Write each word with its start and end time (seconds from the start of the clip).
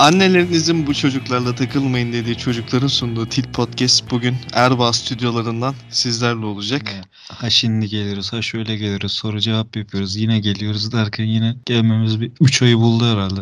Annelerinizin 0.00 0.86
bu 0.86 0.94
çocuklarla 0.94 1.54
takılmayın 1.54 2.12
dediği 2.12 2.36
çocukların 2.36 2.86
sunduğu 2.86 3.26
Til 3.28 3.44
Podcast 3.44 4.10
bugün 4.10 4.36
Erbaa 4.52 4.92
stüdyolarından 4.92 5.74
sizlerle 5.90 6.44
olacak. 6.44 6.82
Ha 7.28 7.50
şimdi 7.50 7.88
geliyoruz, 7.88 8.32
ha 8.32 8.42
şöyle 8.42 8.76
geliyoruz, 8.76 9.12
soru 9.12 9.40
cevap 9.40 9.76
yapıyoruz, 9.76 10.16
yine 10.16 10.40
geliyoruz 10.40 10.92
derken 10.92 11.24
yine 11.24 11.56
gelmemiz 11.66 12.20
bir 12.20 12.30
3 12.40 12.62
ayı 12.62 12.76
buldu 12.76 13.12
herhalde. 13.12 13.40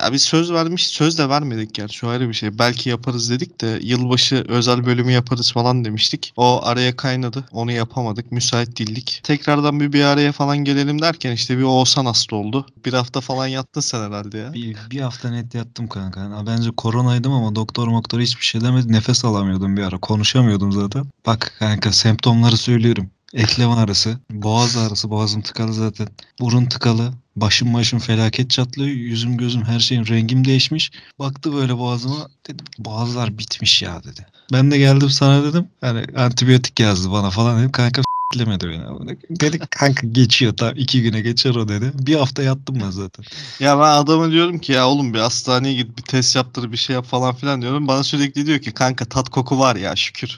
Ya 0.00 0.12
biz 0.12 0.22
söz 0.22 0.52
vermiş, 0.52 0.88
söz 0.88 1.18
de 1.18 1.28
vermedik 1.28 1.74
gerçi 1.74 1.96
şu 1.96 2.08
ayrı 2.08 2.28
bir 2.28 2.34
şey. 2.34 2.58
Belki 2.58 2.88
yaparız 2.88 3.30
dedik 3.30 3.60
de 3.60 3.80
yılbaşı 3.82 4.44
özel 4.48 4.86
bölümü 4.86 5.12
yaparız 5.12 5.52
falan 5.52 5.84
demiştik. 5.84 6.32
O 6.36 6.60
araya 6.64 6.96
kaynadı. 6.96 7.44
Onu 7.52 7.72
yapamadık. 7.72 8.32
Müsait 8.32 8.78
değildik. 8.78 9.20
Tekrardan 9.22 9.80
bir 9.80 9.92
bir 9.92 10.04
araya 10.04 10.32
falan 10.32 10.58
gelelim 10.58 11.02
derken 11.02 11.32
işte 11.32 11.58
bir 11.58 11.62
Oğuzhan 11.62 12.06
hasta 12.06 12.36
oldu. 12.36 12.66
Bir 12.84 12.92
hafta 12.92 13.20
falan 13.20 13.46
yattın 13.46 13.80
sen 13.80 14.02
herhalde 14.06 14.38
ya. 14.38 14.52
Bir, 14.52 14.76
bir 14.90 15.00
hafta 15.00 15.30
net 15.30 15.54
yattım 15.54 15.88
kanka. 15.88 16.20
Ha, 16.20 16.46
bence 16.46 16.70
koronaydım 16.76 17.32
ama 17.32 17.54
doktor 17.54 17.90
doktor 17.90 18.20
hiçbir 18.20 18.44
şey 18.44 18.60
demedi. 18.60 18.92
Nefes 18.92 19.24
alamıyordum 19.24 19.76
bir 19.76 19.82
ara. 19.82 19.98
Konuşamıyordum 19.98 20.72
zaten. 20.72 21.04
Bak 21.26 21.52
kanka 21.58 21.92
semptomları 21.92 22.56
söylüyorum. 22.56 23.10
Eklem 23.34 23.70
ağrısı, 23.70 24.18
boğaz 24.30 24.76
ağrısı, 24.76 25.10
boğazım 25.10 25.42
tıkalı 25.42 25.72
zaten. 25.72 26.08
Burun 26.40 26.66
tıkalı, 26.66 27.12
başım 27.36 27.74
başım 27.74 27.98
felaket 27.98 28.50
çatlıyor. 28.50 28.88
Yüzüm 28.88 29.36
gözüm 29.36 29.64
her 29.64 29.80
şeyin 29.80 30.06
rengim 30.06 30.44
değişmiş. 30.44 30.90
Baktı 31.18 31.54
böyle 31.54 31.78
boğazıma 31.78 32.28
dedim 32.48 32.64
boğazlar 32.78 33.38
bitmiş 33.38 33.82
ya 33.82 34.04
dedi. 34.04 34.26
Ben 34.52 34.70
de 34.70 34.78
geldim 34.78 35.10
sana 35.10 35.44
dedim 35.44 35.68
hani 35.80 36.04
antibiyotik 36.16 36.80
yazdı 36.80 37.12
bana 37.12 37.30
falan 37.30 37.58
dedim. 37.58 37.72
Kanka 37.72 38.02
s**lemedi 38.34 38.68
beni. 38.68 39.16
Dedik 39.30 39.70
kanka 39.70 40.06
geçiyor 40.06 40.56
tamam 40.56 40.74
iki 40.76 41.02
güne 41.02 41.20
geçer 41.20 41.54
o 41.54 41.68
dedi. 41.68 41.92
Bir 41.94 42.14
hafta 42.14 42.42
yattım 42.42 42.80
ben 42.82 42.90
zaten. 42.90 43.24
Ya 43.60 43.78
ben 43.78 43.90
adama 43.90 44.30
diyorum 44.30 44.58
ki 44.58 44.72
ya 44.72 44.88
oğlum 44.88 45.14
bir 45.14 45.18
hastaneye 45.18 45.74
git 45.74 45.98
bir 45.98 46.02
test 46.02 46.36
yaptır 46.36 46.72
bir 46.72 46.76
şey 46.76 46.94
yap 46.94 47.06
falan 47.06 47.34
filan 47.34 47.62
diyorum. 47.62 47.88
Bana 47.88 48.02
sürekli 48.02 48.46
diyor 48.46 48.58
ki 48.58 48.72
kanka 48.72 49.04
tat 49.04 49.28
koku 49.28 49.58
var 49.58 49.76
ya 49.76 49.96
şükür. 49.96 50.36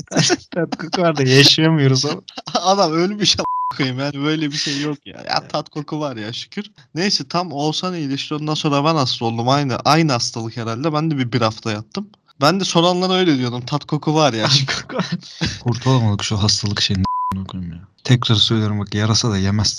tat 0.50 0.76
koku 0.78 1.02
var 1.02 1.16
da 1.16 1.22
yaşayamıyoruz 1.22 2.04
ama. 2.04 2.20
Adam 2.54 2.92
ölmüş 2.92 3.36
koyayım 3.76 3.98
yani 3.98 4.24
böyle 4.24 4.50
bir 4.50 4.56
şey 4.56 4.80
yok 4.80 4.98
ya. 5.06 5.24
Ya 5.28 5.48
tat 5.48 5.68
koku 5.68 6.00
var 6.00 6.16
ya 6.16 6.32
şükür. 6.32 6.64
Neyse 6.94 7.28
tam 7.28 7.52
Oğuzhan 7.52 7.94
iyileşti 7.94 8.34
ondan 8.34 8.54
sonra 8.54 8.84
ben 8.84 8.94
hasta 8.94 9.24
oldum 9.24 9.48
aynı 9.48 9.76
aynı 9.76 10.12
hastalık 10.12 10.56
herhalde. 10.56 10.92
Ben 10.92 11.10
de 11.10 11.18
bir 11.18 11.32
bir 11.32 11.40
hafta 11.40 11.72
yattım. 11.72 12.06
Ben 12.40 12.60
de 12.60 12.64
soranlara 12.64 13.12
öyle 13.12 13.38
diyordum. 13.38 13.66
Tat 13.66 13.84
koku 13.84 14.14
var 14.14 14.32
ya. 14.32 14.48
şükür. 14.48 14.86
Kurtulamadık 15.60 16.24
şu 16.24 16.42
hastalık 16.42 16.80
şeyini 16.80 17.04
koyayım 17.48 17.72
ya. 17.72 17.88
Tekrar 18.04 18.34
söylüyorum 18.34 18.80
bak 18.80 18.94
yarasa 18.94 19.30
da 19.30 19.38
yemez 19.38 19.76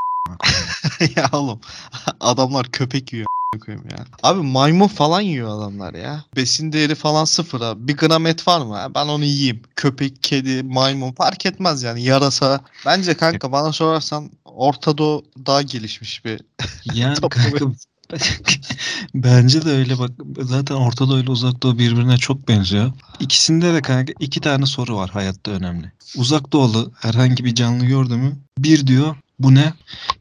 ya 1.16 1.30
oğlum 1.32 1.60
adamlar 2.20 2.66
köpek 2.72 3.14
yiyor 3.14 3.28
koyayım 3.60 3.90
ya. 3.90 4.06
Abi 4.24 4.42
maymun 4.42 4.88
falan 4.88 5.22
yiyor 5.22 5.58
adamlar 5.58 5.94
ya. 5.94 6.24
Besin 6.36 6.74
değeri 6.74 6.96
falan 6.96 7.26
sıfır 7.26 7.62
abi. 7.62 7.88
Bir 7.88 7.98
gram 7.98 8.26
et 8.26 8.48
var 8.48 8.62
mı? 8.62 8.92
Ben 8.96 9.08
onu 9.08 9.24
yiyeyim. 9.24 9.62
Köpek, 9.76 10.24
kedi, 10.24 10.64
maymun 10.64 11.12
fark 11.12 11.46
etmez 11.46 11.84
yani. 11.84 12.04
Yarasa. 12.04 12.62
Bence 12.86 13.14
kanka 13.14 13.52
bana 13.52 13.72
sorarsan 13.72 14.32
Orta 14.46 14.98
Doğu 14.98 15.24
daha 15.46 15.62
gelişmiş 15.62 16.26
bir 16.26 16.42
Yani 16.94 17.16
kanka 17.30 17.66
Bence 19.16 19.66
de 19.66 19.70
öyle 19.70 20.00
bak 20.00 20.12
zaten 20.42 20.76
Orta 20.76 21.10
Doğu 21.10 21.20
ile 21.20 21.32
Uzak 21.32 21.64
Doğu 21.64 21.78
birbirine 21.78 22.18
çok 22.18 22.48
benziyor. 22.48 22.92
İkisinde 23.20 23.74
de 23.74 23.82
kanka 23.82 24.14
iki 24.20 24.42
tane 24.42 24.66
soru 24.66 24.96
var 24.96 25.10
hayatta 25.10 25.52
önemli. 25.52 25.92
Uzak 26.18 26.52
Doğulu 26.52 26.92
herhangi 27.00 27.46
bir 27.46 27.56
canlı 27.56 27.86
gördü 27.86 28.16
mü? 28.16 28.36
Bir 28.60 28.88
diyor 28.88 29.16
bu 29.40 29.56
ne? 29.56 29.74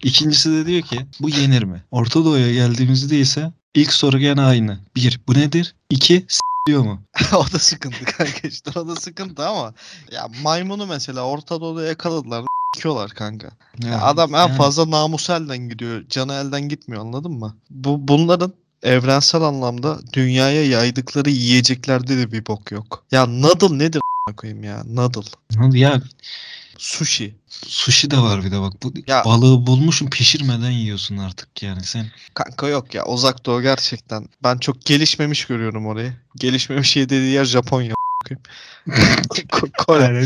İkincisi 0.03 0.51
de 0.51 0.67
diyor 0.67 0.83
ki 0.83 1.07
bu 1.21 1.29
yenir 1.29 1.63
mi? 1.63 1.83
Orta 1.91 2.25
Doğu'ya 2.25 2.53
geldiğimizde 2.53 3.19
ise 3.19 3.53
ilk 3.75 3.93
soru 3.93 4.19
gene 4.19 4.41
aynı. 4.41 4.79
Bir 4.97 5.21
bu 5.29 5.35
nedir? 5.35 5.75
İki 5.91 6.27
diyor 6.69 6.83
mu? 6.83 7.03
o 7.37 7.53
da 7.53 7.59
sıkıntı 7.59 8.05
kanka 8.05 8.49
işte 8.49 8.81
o 8.81 8.89
da 8.89 8.97
sıkıntı 8.97 9.47
ama 9.49 9.75
ya 10.13 10.29
maymunu 10.43 10.87
mesela 10.87 11.23
Orta 11.23 11.61
Doğu'da 11.61 11.85
yakaladılar 11.85 12.45
Sikiyorlar 12.75 13.11
kanka. 13.11 13.51
Ya 13.85 14.03
adam 14.03 14.35
en 14.35 14.39
yani- 14.39 14.57
fazla 14.57 14.91
namus 14.91 15.31
elden 15.31 15.59
gidiyor. 15.59 16.05
Canı 16.09 16.33
elden 16.33 16.69
gitmiyor 16.69 17.03
anladın 17.03 17.33
mı? 17.33 17.57
Bu 17.71 18.09
bunların 18.09 18.53
evrensel 18.83 19.43
anlamda 19.43 19.99
dünyaya 20.13 20.67
yaydıkları 20.67 21.31
yiyeceklerde 21.31 22.19
de 22.19 22.33
bir 22.33 22.47
bok 22.47 22.73
yok. 22.73 23.05
Ya 23.11 23.27
noodle 23.27 23.79
nedir 23.79 24.01
koyayım 24.37 24.65
ya? 24.65 24.83
Noodle. 24.85 25.79
Ya 25.79 26.01
Sushi. 26.79 27.35
sushi 27.67 28.11
de 28.11 28.19
var 28.19 28.45
bir 28.45 28.51
de 28.51 28.61
bak. 28.61 28.83
Bu 28.83 28.93
Ya- 29.07 29.25
balığı 29.25 29.67
bulmuşsun 29.67 30.07
pişirmeden 30.07 30.71
yiyorsun 30.71 31.17
artık 31.17 31.63
yani 31.63 31.85
sen. 31.85 32.07
Kanka 32.35 32.69
yok 32.69 32.95
ya 32.95 33.05
uzak 33.07 33.47
doğu 33.47 33.63
gerçekten. 33.63 34.29
Ben 34.45 34.59
çok 34.59 34.85
gelişmemiş 34.85 35.45
görüyorum 35.45 35.87
orayı. 35.87 36.13
Gelişmemiş 36.37 36.97
yer 36.97 37.09
dediği 37.09 37.33
yer 37.33 37.45
Japonya. 37.45 37.95
Ko- 38.89 39.71
Kore. 39.87 40.25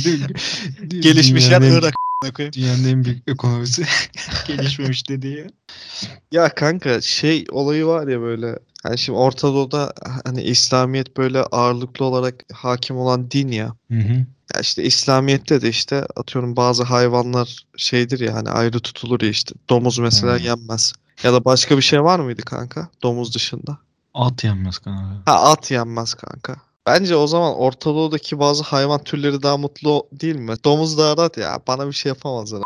Gelişmiş 1.00 1.48
yer 1.50 1.60
Irak. 1.62 1.94
Dünyanın 2.52 2.84
en 2.84 3.04
büyük 3.04 3.28
ekonomisi 3.28 3.84
gelişmemiş 4.48 5.08
dediği 5.08 5.38
ya. 5.38 5.46
Ya 6.32 6.54
kanka 6.54 7.00
şey 7.00 7.44
olayı 7.50 7.86
var 7.86 8.08
ya 8.08 8.20
böyle 8.20 8.58
hani 8.82 8.98
şimdi 8.98 9.18
Orta 9.18 9.48
Doğu'da 9.48 9.92
hani 10.24 10.42
İslamiyet 10.42 11.16
böyle 11.16 11.42
ağırlıklı 11.42 12.04
olarak 12.04 12.34
hakim 12.52 12.96
olan 12.96 13.30
din 13.30 13.48
ya. 13.48 13.72
Hı 13.90 13.98
hı. 13.98 14.26
Ya 14.54 14.60
işte 14.60 14.82
İslamiyet'te 14.84 15.62
de 15.62 15.68
işte 15.68 16.06
atıyorum 16.16 16.56
bazı 16.56 16.82
hayvanlar 16.82 17.66
şeydir 17.76 18.20
ya 18.20 18.34
hani 18.34 18.50
ayrı 18.50 18.80
tutulur 18.80 19.20
ya 19.20 19.28
işte 19.28 19.54
domuz 19.70 19.98
mesela 19.98 20.38
Hmm. 20.38 20.44
yenmez. 20.44 20.92
Ya 21.22 21.32
da 21.32 21.44
başka 21.44 21.76
bir 21.76 21.82
şey 21.82 22.02
var 22.02 22.18
mıydı 22.18 22.42
kanka 22.42 22.88
domuz 23.02 23.34
dışında? 23.34 23.78
At 24.14 24.44
yenmez 24.44 24.78
kanka. 24.78 25.22
Ha 25.32 25.50
at 25.50 25.70
yenmez 25.70 26.14
kanka. 26.14 26.56
Bence 26.86 27.16
o 27.16 27.26
zaman 27.26 27.54
Orta 27.54 27.90
Doğu'daki 27.90 28.38
bazı 28.38 28.62
hayvan 28.62 29.04
türleri 29.04 29.42
daha 29.42 29.56
mutlu 29.56 30.06
değil 30.12 30.36
mi? 30.36 30.54
Domuz 30.64 30.98
da 30.98 31.16
rahat 31.16 31.38
ya 31.38 31.60
bana 31.68 31.86
bir 31.88 31.92
şey 31.92 32.10
yapamazlar. 32.10 32.62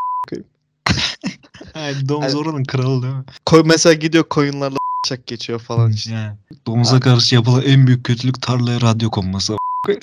Yani 1.75 2.09
domuz 2.09 2.33
Yani- 2.33 2.41
oranın 2.41 2.65
kralı 2.65 3.03
değil 3.03 3.15
mi? 3.15 3.25
Koy 3.47 3.63
mesela 3.65 3.93
gidiyor 3.93 4.25
koyunlarla 4.25 4.77
çak 5.07 5.27
geçiyor 5.27 5.59
falan 5.59 5.93
işte. 5.93 6.13
Yani. 6.13 6.37
Domuza 6.67 7.01
karşı 7.01 7.35
yapılan 7.35 7.63
en 7.63 7.87
büyük 7.87 8.05
kötülük 8.05 8.43
tarlaya 8.43 8.81
radyo 8.81 9.11
konması. 9.11 9.57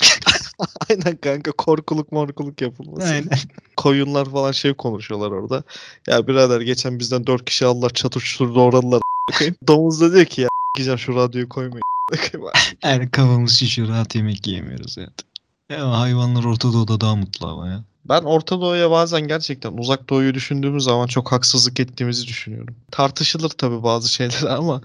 Aynen 0.89 1.17
kanka 1.17 1.51
korkuluk 1.51 2.11
morkuluk 2.11 2.61
yapılması. 2.61 3.07
Aynen. 3.07 3.29
Koyunlar 3.77 4.29
falan 4.29 4.51
şey 4.51 4.73
konuşuyorlar 4.73 5.31
orada. 5.31 5.63
Ya 6.07 6.27
birader 6.27 6.61
geçen 6.61 6.99
bizden 6.99 7.27
dört 7.27 7.45
kişi 7.45 7.65
aldılar 7.65 7.89
çatır 7.89 8.21
çutur 8.21 8.55
doğradılar. 8.55 9.01
Domuz 9.67 10.01
da 10.01 10.13
diyor 10.13 10.25
ki 10.25 10.41
ya 10.41 10.49
gideceğim 10.75 10.99
şu 10.99 11.15
radyoyu 11.15 11.49
koymayın. 11.49 11.81
Yani 12.83 13.11
kafamız 13.11 13.53
şişiyor 13.53 13.87
rahat 13.87 14.15
yemek 14.15 14.47
yiyemiyoruz 14.47 14.97
yani. 14.97 15.09
Ya 15.69 15.99
hayvanlar 15.99 16.43
Orta 16.43 16.73
Doğu'da 16.73 17.01
daha 17.01 17.15
mutlu 17.15 17.47
ama 17.47 17.67
ya. 17.67 17.83
ben 18.05 18.21
Orta 18.21 18.61
Doğu'ya 18.61 18.91
bazen 18.91 19.27
gerçekten 19.27 19.77
uzak 19.77 20.09
doğuyu 20.09 20.33
düşündüğümüz 20.33 20.83
zaman 20.83 21.07
çok 21.07 21.31
haksızlık 21.31 21.79
ettiğimizi 21.79 22.27
düşünüyorum. 22.27 22.75
Tartışılır 22.91 23.49
tabii 23.49 23.83
bazı 23.83 24.09
şeyler 24.13 24.43
ama 24.49 24.81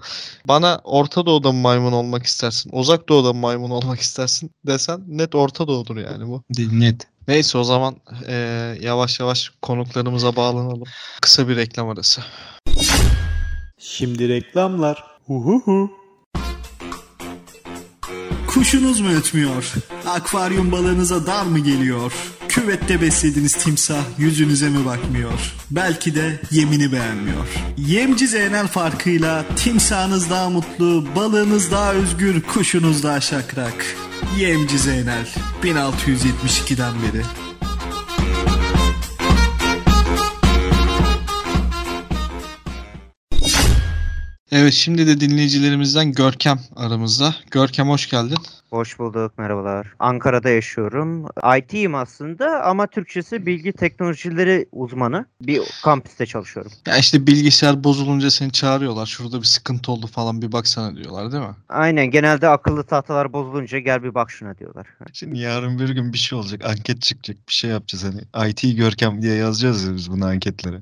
bana 0.47 0.81
Orta 0.83 1.25
Doğu'da 1.25 1.51
mı 1.51 1.59
maymun 1.59 1.91
olmak 1.91 2.23
istersin, 2.23 2.69
uzak 2.73 3.09
doğuda 3.09 3.33
mı 3.33 3.39
maymun 3.39 3.69
olmak 3.69 3.99
istersin 3.99 4.51
desen 4.67 5.03
net 5.07 5.35
Orta 5.35 5.67
Doğu'dur 5.67 5.97
yani 5.97 6.27
bu. 6.27 6.43
Net. 6.71 7.07
Neyse 7.27 7.57
o 7.57 7.63
zaman 7.63 7.95
eee, 8.27 8.77
yavaş 8.81 9.19
yavaş 9.19 9.51
konuklarımıza 9.61 10.35
bağlanalım. 10.35 10.83
Kısa 11.21 11.47
bir 11.47 11.55
reklam 11.55 11.89
arası. 11.89 12.21
Şimdi 13.77 14.29
reklamlar. 14.29 15.03
Huhuhu. 15.27 16.02
Kuşunuz 18.63 18.99
mu 18.99 19.09
ötmüyor? 19.09 19.73
Akvaryum 20.07 20.71
balığınıza 20.71 21.27
dar 21.27 21.45
mı 21.45 21.59
geliyor? 21.59 22.13
Küvette 22.49 23.01
beslediğiniz 23.01 23.53
timsah 23.53 24.03
yüzünüze 24.17 24.69
mi 24.69 24.85
bakmıyor? 24.85 25.53
Belki 25.71 26.15
de 26.15 26.41
yemini 26.51 26.91
beğenmiyor. 26.91 27.47
Yemci 27.77 28.27
Zeynel 28.27 28.67
farkıyla 28.67 29.45
timsahınız 29.55 30.29
daha 30.29 30.49
mutlu, 30.49 31.05
balığınız 31.15 31.71
daha 31.71 31.93
özgür, 31.93 32.41
kuşunuz 32.41 33.03
daha 33.03 33.21
şakrak. 33.21 33.85
Yemci 34.37 34.79
Zeynel 34.79 35.27
1672'den 35.63 36.93
beri. 36.93 37.23
Evet 44.55 44.73
şimdi 44.73 45.07
de 45.07 45.19
dinleyicilerimizden 45.19 46.11
Görkem 46.11 46.59
aramızda. 46.75 47.35
Görkem 47.51 47.89
hoş 47.89 48.09
geldin. 48.09 48.37
Hoş 48.69 48.99
bulduk, 48.99 49.37
merhabalar. 49.37 49.87
Ankara'da 49.99 50.49
yaşıyorum. 50.49 51.25
IT'yim 51.57 51.95
aslında 51.95 52.63
ama 52.63 52.87
Türkçesi 52.87 53.45
bilgi 53.45 53.73
teknolojileri 53.73 54.65
uzmanı. 54.71 55.25
Bir 55.41 55.61
kampüste 55.83 56.25
çalışıyorum. 56.25 56.71
Ya 56.87 56.97
işte 56.97 57.27
bilgisayar 57.27 57.83
bozulunca 57.83 58.31
seni 58.31 58.51
çağırıyorlar. 58.51 59.05
Şurada 59.05 59.39
bir 59.39 59.45
sıkıntı 59.45 59.91
oldu 59.91 60.07
falan 60.07 60.41
bir 60.41 60.51
baksana 60.51 60.95
diyorlar 60.95 61.31
değil 61.31 61.43
mi? 61.43 61.55
Aynen, 61.69 62.11
genelde 62.11 62.47
akıllı 62.47 62.83
tahtalar 62.83 63.33
bozulunca 63.33 63.79
gel 63.79 64.03
bir 64.03 64.13
bak 64.13 64.31
şuna 64.31 64.57
diyorlar. 64.57 64.87
Şimdi 65.13 65.39
yarın 65.39 65.79
bir 65.79 65.89
gün 65.89 66.13
bir 66.13 66.17
şey 66.17 66.39
olacak. 66.39 66.65
Anket 66.65 67.01
çıkacak. 67.01 67.37
Bir 67.47 67.53
şey 67.53 67.69
yapacağız 67.69 68.03
hani. 68.03 68.49
IT 68.49 68.77
Görkem 68.77 69.21
diye 69.21 69.35
yazacağız 69.35 69.85
ya 69.85 69.95
biz 69.95 70.11
bunu 70.11 70.25
anketlere. 70.25 70.81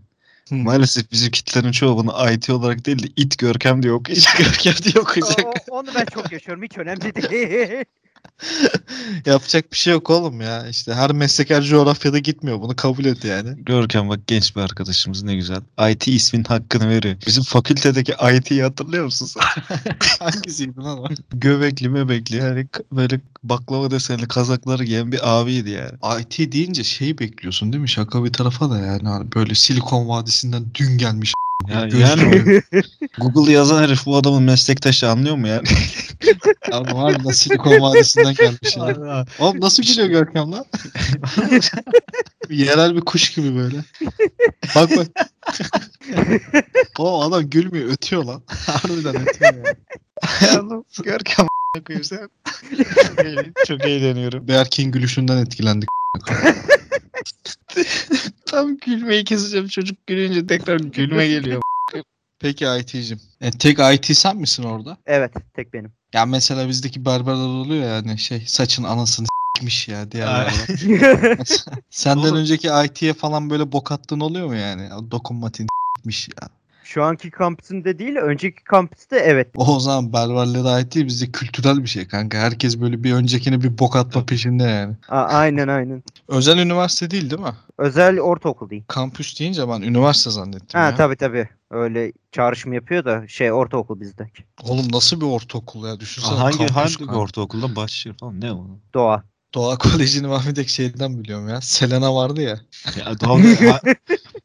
Maalesef 0.51 1.11
bizim 1.11 1.31
kitlerin 1.31 1.71
çoğu 1.71 1.97
bunu 1.97 2.31
IT 2.33 2.49
olarak 2.49 2.85
değil 2.85 3.03
de 3.03 3.07
it 3.15 3.37
Görkem 3.37 3.83
diye 3.83 3.93
okuyacak. 3.93 4.37
Görkem 4.37 4.73
diye 4.83 5.01
okuyacak. 5.01 5.45
O- 5.69 5.77
onu 5.77 5.87
ben 5.95 6.05
çok 6.13 6.31
yaşıyorum. 6.31 6.63
Hiç 6.63 6.77
önemli 6.77 7.15
değil. 7.15 7.83
Yapacak 9.25 9.71
bir 9.71 9.77
şey 9.77 9.93
yok 9.93 10.09
oğlum 10.09 10.41
ya. 10.41 10.67
İşte 10.67 10.93
her 10.93 11.11
meslek 11.11 11.49
her 11.49 11.61
coğrafyada 11.61 12.19
gitmiyor. 12.19 12.61
Bunu 12.61 12.75
kabul 12.75 13.05
et 13.05 13.25
yani. 13.25 13.49
Görkem 13.65 14.09
bak 14.09 14.19
genç 14.27 14.55
bir 14.55 14.61
arkadaşımız 14.61 15.23
ne 15.23 15.35
güzel. 15.35 15.61
IT 15.91 16.07
ismin 16.07 16.43
hakkını 16.43 16.89
veriyor. 16.89 17.15
Bizim 17.27 17.43
fakültedeki 17.43 18.13
IT'yi 18.37 18.63
hatırlıyor 18.63 19.05
musun 19.05 19.25
sen? 19.25 19.41
Hangisiydi 20.19 20.77
lan 20.77 20.99
o? 20.99 21.07
Göbekli 21.31 21.89
mebekli 21.89 22.35
yani 22.35 22.67
böyle 22.91 23.19
baklava 23.43 23.91
desenli 23.91 24.27
kazakları 24.27 24.83
giyen 24.83 25.11
bir 25.11 25.19
abiydi 25.23 25.69
yani. 25.69 26.21
IT 26.21 26.51
deyince 26.51 26.83
şeyi 26.83 27.17
bekliyorsun 27.17 27.73
değil 27.73 27.81
mi? 27.81 27.89
Şaka 27.89 28.23
bir 28.23 28.33
tarafa 28.33 28.69
da 28.69 28.79
yani. 28.79 29.07
Hani 29.07 29.31
böyle 29.35 29.55
Silikon 29.55 30.09
Vadisi'nden 30.09 30.65
dün 30.75 30.97
gelmiş. 30.97 31.33
Ya, 31.67 31.87
yani 31.99 32.61
Google 33.17 33.51
yazan 33.51 33.83
herif 33.83 34.05
bu 34.05 34.17
adamın 34.17 34.43
meslektaşı 34.43 35.09
anlıyor 35.09 35.35
mu 35.35 35.47
yani? 35.47 35.67
Abi 36.71 36.91
harbiden 36.91 37.31
Silikon 37.31 37.81
Vadisi'nden 37.81 38.33
gelmiş 38.33 38.77
ya. 38.77 39.25
Oğlum 39.39 39.61
nasıl 39.61 39.83
gülüyor 39.83 40.07
Görkem 40.07 40.51
lan? 40.51 40.65
Yerel 42.49 42.95
bir 42.95 43.01
kuş 43.01 43.33
gibi 43.33 43.55
böyle. 43.55 43.77
Bak 44.75 44.89
bak. 44.97 45.07
o 46.99 47.23
adam 47.23 47.49
gülmüyor 47.49 47.89
ötüyor 47.89 48.23
lan. 48.23 48.41
Harbiden 48.47 49.27
ötüyor 49.27 49.53
ya. 49.53 50.61
Oğlum, 50.61 50.85
Görkem 51.03 51.47
koyayım 51.87 52.03
sen. 52.03 52.29
Çok 53.67 53.85
eğleniyorum. 53.85 54.47
Berk'in 54.47 54.91
gülüşünden 54.91 55.37
etkilendik. 55.37 55.89
Tam 58.45 58.77
gülmeyi 58.77 59.23
keseceğim. 59.23 59.67
Çocuk 59.67 60.07
gülünce 60.07 60.47
tekrar 60.47 60.79
gülme 60.79 61.27
geliyor. 61.27 61.61
Peki 62.39 62.65
IT'cim. 62.79 63.19
E, 63.41 63.51
tek 63.51 63.79
IT 63.79 64.17
sen 64.17 64.37
misin 64.37 64.63
orada? 64.63 64.97
evet 65.05 65.31
tek 65.53 65.73
benim. 65.73 65.91
Ya 66.13 66.25
mesela 66.25 66.67
bizdeki 66.69 67.05
berberler 67.05 67.33
oluyor 67.45 67.83
ya 67.83 67.95
hani 67.95 68.17
şey 68.17 68.43
saçın 68.47 68.83
anasını 68.83 69.27
s**miş 69.59 69.87
ya 69.87 70.11
diğer 70.11 70.27
Ay. 70.27 70.45
berber. 70.45 71.47
Senden 71.89 72.21
Oğlum. 72.21 72.35
önceki 72.35 72.69
IT'ye 72.85 73.13
falan 73.13 73.49
böyle 73.49 73.71
bok 73.71 73.91
attığın 73.91 74.19
oluyor 74.19 74.47
mu 74.47 74.55
yani? 74.55 74.81
Ya 74.81 75.11
Dokunmatiğin 75.11 75.67
s**miş 75.97 76.29
ya. 76.41 76.49
Şu 76.83 77.03
anki 77.03 77.31
kampüsünde 77.31 77.99
değil, 77.99 78.15
önceki 78.15 78.63
kampüste 78.63 79.15
evet. 79.17 79.47
O 79.55 79.79
zaman 79.79 80.13
berberlere 80.13 80.67
ait 80.67 80.95
değil 80.95 81.05
bizde 81.05 81.31
kültürel 81.31 81.83
bir 81.83 81.87
şey 81.87 82.07
kanka. 82.07 82.37
Herkes 82.37 82.81
böyle 82.81 83.03
bir 83.03 83.13
öncekine 83.13 83.61
bir 83.61 83.77
bok 83.77 83.95
atma 83.95 84.25
peşinde 84.25 84.63
yani. 84.63 84.95
A- 85.09 85.15
aynen 85.23 85.67
aynen. 85.67 86.03
Özel 86.27 86.57
üniversite 86.57 87.11
değil 87.11 87.29
değil 87.29 87.41
mi? 87.41 87.53
Özel 87.77 88.19
ortaokul 88.19 88.69
değil. 88.69 88.83
Kampüs 88.87 89.39
deyince 89.39 89.67
ben 89.69 89.81
üniversite 89.81 90.29
zannettim 90.29 90.79
Ha 90.79 90.85
ya. 90.85 90.95
tabii 90.95 91.15
tabii. 91.15 91.49
Öyle 91.71 92.11
çağrışım 92.31 92.73
yapıyor 92.73 93.05
da 93.05 93.27
şey 93.27 93.51
ortaokul 93.51 93.99
bizde. 94.01 94.27
Oğlum 94.63 94.91
nasıl 94.93 95.21
bir 95.21 95.25
ortaokul 95.25 95.87
ya 95.87 95.99
düşünsene. 95.99 96.35
hangi 96.39 96.57
kampüs 96.57 96.75
hangi 96.75 96.97
kanka. 96.97 97.15
ortaokulda 97.15 97.75
başlıyor 97.75 98.17
falan 98.19 98.41
ne 98.41 98.51
o? 98.53 98.67
Doğa. 98.93 99.23
Doğa 99.53 99.77
Koleji'ni 99.77 100.29
ben 100.31 100.39
bir 100.49 100.55
tek 100.55 100.69
şeyden 100.69 101.19
biliyorum 101.23 101.49
ya. 101.49 101.61
Selena 101.61 102.15
vardı 102.15 102.41
ya. 102.41 102.59
Ya 102.99 103.05
ha- 103.05 103.81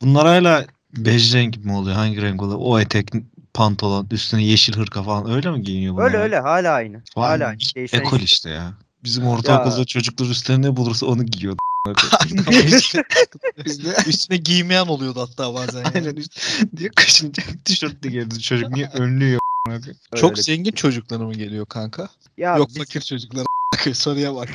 bunlar 0.02 0.26
hala 0.26 0.64
bej 0.96 1.34
renk 1.34 1.64
mi 1.64 1.72
oluyor? 1.72 1.96
Hangi 1.96 2.22
renk 2.22 2.42
oluyor? 2.42 2.58
O 2.62 2.80
etek, 2.80 3.08
pantolon, 3.54 4.06
üstüne 4.10 4.44
yeşil 4.44 4.72
hırka 4.76 5.02
falan 5.02 5.30
öyle 5.30 5.50
mi 5.50 5.62
giyiniyor 5.62 5.94
bunlar? 5.94 6.04
Öyle 6.06 6.16
öyle 6.18 6.38
hala 6.40 6.72
aynı. 6.72 7.02
Vay 7.16 7.28
hala 7.28 7.40
be, 7.40 7.44
aynı. 7.46 7.58
Değişen 7.76 7.98
Ekol 7.98 8.10
hiçbir- 8.16 8.24
işte 8.26 8.50
ya. 8.50 8.74
Bizim 9.04 9.26
ortaokulda 9.26 9.84
çocuklar 9.84 10.26
üstlerine 10.26 10.66
ne 10.66 10.76
bulursa 10.76 11.06
onu 11.06 11.26
giyiyordu. 11.26 11.58
Bizde 13.64 13.96
üstüne 14.06 14.36
giymeyen 14.38 14.86
oluyordu 14.86 15.20
hatta 15.30 15.54
bazen 15.54 15.78
yani. 15.84 15.90
Aynen. 15.94 16.16
Diye 16.76 16.88
kışın 16.88 17.32
tişörtle 17.64 18.10
geldi 18.10 18.40
çocuk. 18.40 18.70
Niye 18.70 18.88
önlüyor? 18.94 19.40
Çok 20.16 20.30
Öyle. 20.30 20.42
zengin 20.42 20.72
çocuklara 20.72 21.24
mı 21.24 21.34
geliyor 21.34 21.66
kanka? 21.66 22.08
Ya 22.38 22.56
Yok 22.56 22.68
biz- 22.68 22.78
fakir 22.78 23.00
çocuklara. 23.00 23.44
Soruya 23.92 24.34
bak. 24.34 24.48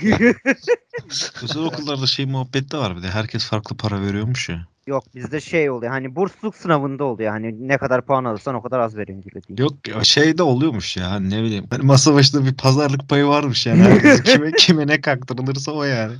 Özel 1.44 1.63
okullarda 1.63 2.07
şey 2.07 2.25
muhabbet 2.25 2.72
de 2.72 2.78
var 2.78 2.98
bir 2.98 3.04
de. 3.04 3.10
Herkes 3.10 3.45
farklı 3.45 3.78
para 3.78 4.01
veriyormuş 4.01 4.50
ya. 4.50 4.68
Yok 4.88 5.04
bizde 5.16 5.42
şey 5.42 5.69
oluyor 5.69 5.92
hani 5.92 6.16
bursluluk 6.16 6.56
sınavında 6.56 7.04
oluyor 7.04 7.31
hani 7.31 7.68
ne 7.68 7.78
kadar 7.78 8.06
puan 8.06 8.25
alırsan 8.25 8.56
o 8.56 8.62
kadar 8.62 8.80
az 8.80 8.98
veriyorsun 8.98 9.24
gibi 9.24 9.48
değil. 9.48 9.60
Yok 9.60 9.88
ya 9.88 10.04
şey 10.04 10.38
de 10.38 10.44
oluyormuş 10.44 10.98
ya 10.98 11.12
hani 11.12 11.30
ne 11.30 11.44
bileyim. 11.44 11.66
Hani 11.69 11.83
masa 11.83 12.13
başında 12.13 12.45
bir 12.45 12.54
pazarlık 12.54 13.10
payı 13.10 13.25
varmış 13.25 13.66
yani. 13.66 13.81
Herkes 13.81 14.24
kime 14.33 14.51
kime 14.51 14.88
ne 14.88 15.01
kaktırılırsa 15.01 15.72
o 15.72 15.83
yani. 15.83 16.13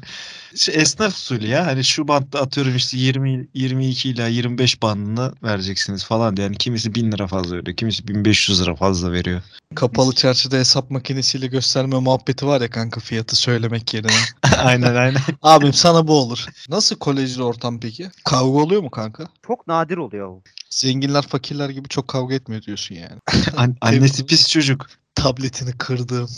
İşte 0.54 0.72
esnaf 0.72 1.13
usulü 1.13 1.48
ya. 1.48 1.66
Hani 1.66 1.84
şu 1.84 2.08
bantta 2.08 2.42
atıyorum 2.42 2.75
işte 2.75 2.98
20 2.98 3.48
22 3.54 4.10
ila 4.10 4.28
25 4.28 4.81
bandında 4.81 5.34
vereceksiniz 5.44 6.04
falan 6.04 6.38
diye. 6.38 6.48
Yani 6.48 6.58
kimisi 6.58 6.96
1000 6.96 7.12
lira 7.12 7.28
fazla 7.28 7.58
veriyor. 7.58 7.75
Kimisi 7.75 8.08
1500 8.08 8.62
lira 8.62 8.75
fazla 8.75 9.12
veriyor. 9.12 9.42
Kapalı 9.75 10.16
çarşıda 10.16 10.58
hesap 10.58 10.92
makinesiyle 10.92 11.48
gösterme 11.48 12.00
muhabbeti 12.00 12.48
var 12.48 12.62
ya 12.62 12.69
kanka 12.69 13.00
fiyatı 13.00 13.36
söylemek 13.36 13.94
yerine. 13.94 14.12
aynen 14.58 14.96
aynen. 14.96 15.22
Abim 15.42 15.74
sana 15.74 16.08
bu 16.08 16.13
olur. 16.13 16.46
Nasıl 16.69 16.96
kolejli 16.96 17.44
ortam 17.44 17.80
peki? 17.80 18.10
Kavga 18.25 18.50
oluyor 18.59 18.81
mu 18.81 18.89
kanka? 18.89 19.24
Çok 19.48 19.68
nadir 19.68 19.98
oluyor 19.98 20.27
o. 20.27 20.42
Zenginler 20.69 21.21
fakirler 21.21 21.69
gibi 21.69 21.89
çok 21.89 22.07
kavga 22.07 22.36
etmiyor 22.36 22.62
diyorsun 22.62 22.95
yani. 22.95 23.19
An- 23.57 23.77
annesi 23.81 24.25
pis 24.25 24.50
çocuk. 24.50 24.88
Tabletini 25.15 25.77
kırdım. 25.77 26.30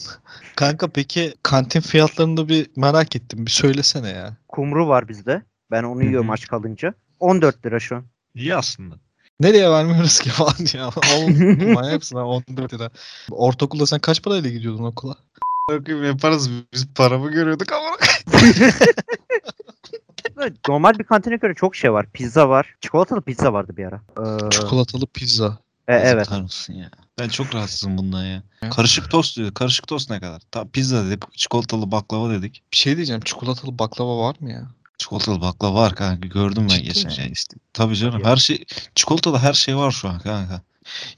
Kanka 0.55 0.87
peki 0.87 1.33
kantin 1.43 1.81
fiyatlarını 1.81 2.37
da 2.37 2.49
bir 2.49 2.69
merak 2.75 3.15
ettim. 3.15 3.45
Bir 3.45 3.51
söylesene 3.51 4.09
ya. 4.09 4.37
Kumru 4.47 4.87
var 4.87 5.07
bizde. 5.09 5.43
Ben 5.71 5.83
onu 5.83 6.03
yiyorum 6.03 6.29
aç 6.29 6.47
kalınca. 6.47 6.93
14 7.19 7.65
lira 7.65 7.79
şu 7.79 7.95
an. 7.95 8.03
İyi 8.35 8.55
aslında. 8.55 8.95
Nereye 9.39 9.69
vermiyoruz 9.71 10.19
ki 10.19 10.29
falan 10.29 10.55
ya. 10.73 10.87
Oğlum 11.17 11.73
manyaksın 11.73 12.15
ha 12.15 12.25
14 12.25 12.73
lira. 12.73 12.89
Ortaokulda 13.31 13.85
sen 13.85 13.99
kaç 13.99 14.23
parayla 14.23 14.49
gidiyordun 14.49 14.83
okula? 14.83 15.15
Bakayım 15.69 16.03
yaparız. 16.03 16.49
Biz 16.73 16.87
paramı 16.95 17.31
görüyorduk 17.31 17.71
ama. 17.71 17.97
Normal 20.69 20.99
bir 20.99 21.03
kantine 21.03 21.35
göre 21.35 21.53
çok 21.55 21.75
şey 21.75 21.93
var. 21.93 22.05
Pizza 22.13 22.49
var. 22.49 22.75
Çikolatalı 22.81 23.21
pizza 23.21 23.53
vardı 23.53 23.77
bir 23.77 23.85
ara. 23.85 24.01
Ee, 24.19 24.49
Çikolatalı 24.49 25.07
pizza. 25.07 25.57
e, 25.87 25.95
evet. 25.95 26.15
Yazıklar 26.15 26.41
olsun 26.41 26.73
ya. 26.73 26.89
Ben 27.19 27.29
çok 27.29 27.55
rahatsızım 27.55 27.97
bundan 27.97 28.23
ya. 28.25 28.43
Karışık 28.71 29.11
tost 29.11 29.37
diyor. 29.37 29.53
Karışık 29.53 29.87
tost 29.87 30.09
ne 30.09 30.19
kadar? 30.19 30.41
Ta 30.51 30.65
pizza 30.65 31.05
dedik. 31.05 31.33
Çikolatalı 31.33 31.91
baklava 31.91 32.29
dedik. 32.29 32.63
Bir 32.71 32.77
şey 32.77 32.95
diyeceğim. 32.95 33.21
Çikolatalı 33.25 33.79
baklava 33.79 34.17
var 34.17 34.35
mı 34.39 34.51
ya? 34.51 34.67
Çikolatalı 34.97 35.41
baklava 35.41 35.73
var 35.73 35.95
kanka. 35.95 36.27
Gördüm 36.27 36.63
ben 36.63 36.75
Ciddi 36.75 36.83
geçen 36.83 37.05
misin? 37.05 37.21
ya 37.21 37.27
işte. 37.27 37.57
Tabii 37.73 37.95
canım. 37.95 38.23
Her 38.23 38.37
şey 38.37 38.65
çikolatada 38.95 39.43
her 39.43 39.53
şey 39.53 39.77
var 39.77 39.91
şu 39.91 40.09
an 40.09 40.19
kanka. 40.19 40.61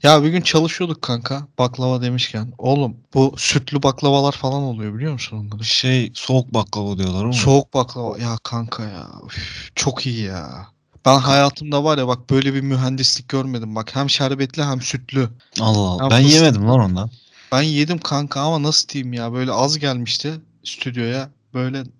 Ya 0.02 0.22
bir 0.22 0.28
gün 0.28 0.40
çalışıyorduk 0.40 1.02
kanka 1.02 1.46
baklava 1.58 2.02
demişken. 2.02 2.52
Oğlum 2.58 2.96
bu 3.14 3.34
sütlü 3.38 3.82
baklavalar 3.82 4.32
falan 4.32 4.62
oluyor 4.62 4.94
biliyor 4.94 5.12
musun 5.12 5.36
onları? 5.36 5.64
Şey 5.64 6.10
soğuk 6.14 6.54
baklava 6.54 6.98
diyorlar 6.98 7.24
ama. 7.24 7.32
Soğuk 7.32 7.74
baklava. 7.74 8.18
Ya 8.18 8.38
kanka 8.42 8.82
ya. 8.82 9.06
üf, 9.26 9.70
çok 9.74 10.06
iyi 10.06 10.22
ya. 10.22 10.66
Ben 11.06 11.18
hayatımda 11.18 11.84
var 11.84 11.98
ya 11.98 12.08
bak 12.08 12.30
böyle 12.30 12.54
bir 12.54 12.60
mühendislik 12.60 13.28
görmedim. 13.28 13.74
Bak 13.76 13.96
hem 13.96 14.10
şerbetli 14.10 14.62
hem 14.64 14.80
sütlü. 14.82 15.28
Allah 15.60 15.78
Allah. 15.78 16.04
Ya 16.04 16.10
Ben 16.10 16.22
fıstık- 16.22 16.34
yemedim 16.34 16.68
lan 16.68 16.80
ondan. 16.80 17.10
Ben 17.52 17.62
yedim 17.62 17.98
kanka 17.98 18.40
ama 18.40 18.62
nasıl 18.62 18.88
diyeyim 18.88 19.12
ya 19.12 19.32
böyle 19.32 19.52
az 19.52 19.78
gelmişti 19.78 20.34
stüdyoya. 20.64 21.30
Böyle 21.54 21.84
cık, 21.84 21.92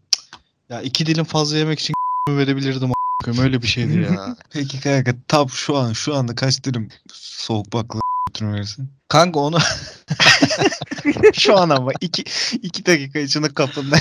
ya 0.70 0.82
iki 0.82 1.06
dilim 1.06 1.24
fazla 1.24 1.56
yemek 1.56 1.78
için 1.80 1.94
verebilirdim 2.28 2.90
a**ım. 3.24 3.38
öyle 3.38 3.62
bir 3.62 3.66
şeydi 3.66 3.98
ya. 3.98 4.36
Peki 4.50 4.80
kanka 4.80 5.14
tam 5.28 5.50
şu 5.50 5.76
an 5.76 5.92
şu 5.92 6.14
anda 6.14 6.34
kaç 6.34 6.64
dilim 6.64 6.88
soğuk 7.12 7.72
baklava 7.72 8.02
götürmüyorsun? 8.28 8.90
Kanka 9.08 9.40
onu 9.40 9.58
şu 11.34 11.58
an 11.58 11.70
ama 11.70 11.92
iki, 12.00 12.24
iki 12.62 12.86
dakika 12.86 13.18
içinde 13.18 13.54
kapında. 13.54 13.98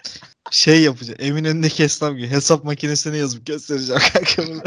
şey 0.50 0.82
yapacağım. 0.82 1.18
Evin 1.22 1.44
önündeki 1.44 1.84
esnaf 1.84 2.16
gibi 2.16 2.28
hesap 2.28 2.64
makinesine 2.64 3.16
yazıp 3.16 3.46
göstereceğim 3.46 4.02
kanka 4.12 4.52
bunu. 4.52 4.62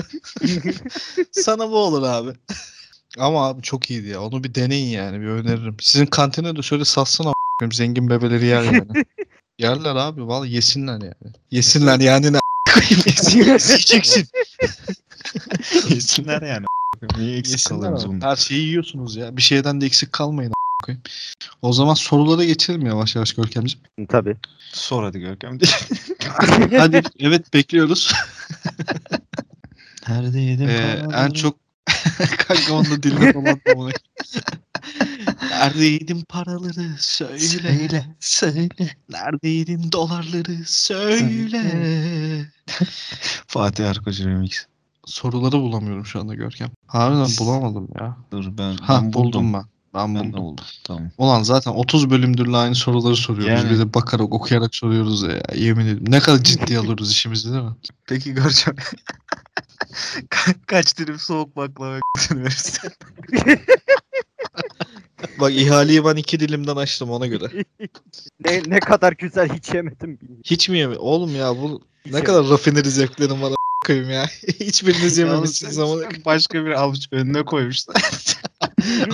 Sana 1.31 1.69
bu 1.69 1.77
olur 1.77 2.03
abi. 2.03 2.31
Ama 3.17 3.47
abi 3.47 3.61
çok 3.61 3.91
iyiydi 3.91 4.07
ya. 4.07 4.21
Onu 4.21 4.43
bir 4.43 4.55
deneyin 4.55 4.89
yani. 4.89 5.21
Bir 5.21 5.27
öneririm. 5.27 5.77
Sizin 5.81 6.05
kantine 6.05 6.55
de 6.55 6.61
şöyle 6.61 6.85
satsana 6.85 7.29
a**ım. 7.29 7.71
Zengin 7.71 8.09
bebeleri 8.09 8.45
yer 8.45 8.63
yani. 8.63 9.05
Yerler 9.57 9.95
abi. 9.95 10.27
Vallahi 10.27 10.51
yesinler 10.53 10.93
yani. 11.01 11.33
Yesinler 11.51 11.99
yani 11.99 12.33
ne 12.33 12.39
a**ayım 12.77 13.01
yesin. 13.05 13.39
Yiyeceksin. 13.39 14.27
Yesinler 15.89 16.41
yani. 16.41 16.65
Niye 17.17 17.37
eksik 17.37 17.69
kalıyoruz 17.69 18.07
bunda? 18.07 18.29
Her 18.29 18.35
şeyi 18.35 18.67
yiyorsunuz 18.67 19.15
ya. 19.15 19.37
Bir 19.37 19.41
şeyden 19.41 19.81
de 19.81 19.85
eksik 19.85 20.11
kalmayın. 20.11 20.53
O 21.61 21.73
zaman 21.73 21.93
sorulara 21.93 22.43
geçelim 22.43 22.85
yavaş 22.85 23.15
yavaş 23.15 23.33
Görkemciğim. 23.33 23.85
Tabii. 24.09 24.37
Sor 24.73 25.03
hadi 25.03 25.19
Görkem. 25.19 25.59
Hadi 26.77 27.01
evet 27.19 27.53
bekliyoruz. 27.53 28.13
Nerede 30.07 30.39
yedim? 30.39 30.69
Ee, 30.69 31.05
en 31.15 31.29
çok 31.29 31.60
kanka 32.47 32.73
onu 32.73 33.03
diline 33.03 33.33
dolanma 33.33 33.57
bunu. 33.75 33.89
Nerede 35.49 35.85
yedin 35.85 36.21
paraları 36.21 36.95
söyle. 36.99 37.39
Söyle, 37.39 38.05
söyle. 38.19 38.69
Nerede 39.09 39.47
yedin 39.49 39.91
dolarları 39.91 40.57
söyle. 40.65 41.61
Fatih 43.47 43.89
Arkoç 43.89 44.19
Remix. 44.19 44.65
soruları 45.05 45.51
bulamıyorum 45.53 46.05
şu 46.05 46.19
anda 46.19 46.35
Görkem. 46.35 46.69
Harbiden 46.87 47.29
bulamadım 47.39 47.87
ya. 47.99 48.17
Dur 48.31 48.45
ben, 48.57 48.75
Ha 48.75 49.01
ben 49.01 49.13
buldum 49.13 49.53
ben. 49.53 49.63
Ben 49.93 50.15
Ben 50.15 50.15
de 50.15 50.33
buldum. 50.33 50.43
buldum. 50.43 50.65
Tamam. 50.83 51.11
Ulan 51.17 51.43
zaten 51.43 51.71
30 51.71 52.09
bölümdür 52.09 52.53
aynı 52.53 52.75
soruları 52.75 53.15
soruyoruz. 53.15 53.63
Yani. 53.63 53.71
Bir 53.73 53.79
de 53.79 53.93
bakarak 53.93 54.33
okuyarak 54.33 54.75
soruyoruz 54.75 55.23
ya. 55.23 55.41
Yemin 55.55 55.85
ederim. 55.85 56.03
Ne 56.07 56.19
kadar 56.19 56.43
ciddi 56.43 56.77
alıyoruz 56.79 57.11
işimizi 57.11 57.51
değil 57.53 57.63
mi? 57.63 57.71
Peki 58.05 58.33
göreceğim. 58.33 58.77
Ka- 60.29 60.55
kaç 60.67 60.97
dilim 60.97 61.19
soğuk 61.19 61.55
baklava 61.55 61.99
verirsin? 62.31 62.91
Bak 65.39 65.51
ihaleyi 65.53 66.05
ben 66.05 66.15
iki 66.15 66.39
dilimden 66.39 66.75
açtım 66.75 67.09
ona 67.11 67.27
göre. 67.27 67.45
ne, 68.45 68.61
ne 68.67 68.79
kadar 68.79 69.13
güzel 69.13 69.49
hiç 69.53 69.73
yemedim 69.73 70.17
bilmiyorum. 70.21 70.41
Hiç 70.45 70.69
mi 70.69 70.77
yeme? 70.77 70.97
Oğlum 70.97 71.35
ya 71.35 71.57
bu 71.57 71.81
Hiç 72.05 72.13
ne 72.13 72.23
kadar 72.23 72.49
rafineri 72.49 72.89
zevklerim 72.89 73.41
var 73.41 73.51
a- 73.51 73.85
koyayım 73.87 74.09
ya. 74.09 74.25
Hiçbiriniz 74.59 75.17
yememişsiniz 75.17 75.79
ama 75.79 75.95
başka 76.25 76.65
bir 76.65 76.71
avuç 76.71 77.07
önüne 77.11 77.45
koymuşlar. 77.45 77.95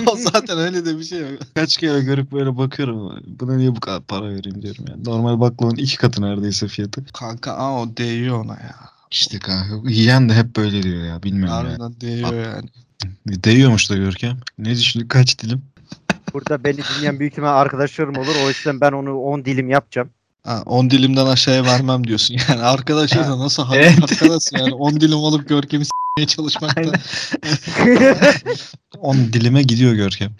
o 0.06 0.16
zaten 0.16 0.58
öyle 0.58 0.84
de 0.86 0.98
bir 0.98 1.04
şey 1.04 1.20
yok. 1.20 1.30
Kaç 1.54 1.76
kere 1.76 2.00
görüp 2.00 2.32
böyle 2.32 2.56
bakıyorum. 2.58 3.22
Buna 3.40 3.56
niye 3.56 3.76
bu 3.76 3.80
kadar 3.80 4.02
para 4.02 4.24
vereyim 4.28 4.62
diyorum 4.62 4.84
yani. 4.88 5.04
Normal 5.04 5.40
baklavanın 5.40 5.76
iki 5.76 5.96
katı 5.96 6.22
neredeyse 6.22 6.68
fiyatı. 6.68 7.04
Kanka 7.04 7.52
aa 7.52 7.82
o 7.82 7.96
değiyor 7.96 8.44
ona 8.44 8.52
ya. 8.54 8.76
İşte 9.10 9.38
kanka 9.38 9.88
yiyen 9.90 10.28
de 10.28 10.34
hep 10.34 10.56
böyle 10.56 10.82
diyor 10.82 11.04
ya 11.04 11.22
bilmiyorum 11.22 11.54
ya. 11.54 11.70
Harbiden 11.70 12.00
değiyor 12.00 12.32
yani. 12.44 12.68
Değiyormuş 13.44 13.90
da 13.90 13.96
Görkem. 13.96 14.36
Ne 14.58 14.70
düşündün 14.76 15.08
kaç 15.08 15.38
dilim? 15.38 15.62
Burada 16.34 16.64
beni 16.64 16.76
dinleyen 16.76 17.18
büyük 17.20 17.32
ihtimal 17.32 17.60
arkadaşlarım 17.60 18.16
olur. 18.16 18.34
O 18.44 18.48
yüzden 18.48 18.80
ben 18.80 18.92
onu 18.92 19.18
10 19.18 19.44
dilim 19.44 19.70
yapacağım. 19.70 20.10
Ha, 20.44 20.62
10 20.66 20.90
dilimden 20.90 21.26
aşağıya 21.26 21.64
vermem 21.64 22.06
diyorsun. 22.06 22.36
Yani 22.48 22.62
arkadaşlar 22.62 23.26
da 23.28 23.38
nasıl 23.38 23.66
Evet. 23.74 23.98
arkadaş 24.02 24.42
yani 24.52 24.74
10 24.74 25.00
dilim 25.00 25.18
alıp 25.18 25.48
Görkem'i 25.48 25.84
s**meye 25.84 26.26
çalışmakta. 26.26 26.80
Aynen. 26.80 27.00
10 28.98 29.16
dilime 29.16 29.62
gidiyor 29.62 29.92
Görkem. 29.92 30.32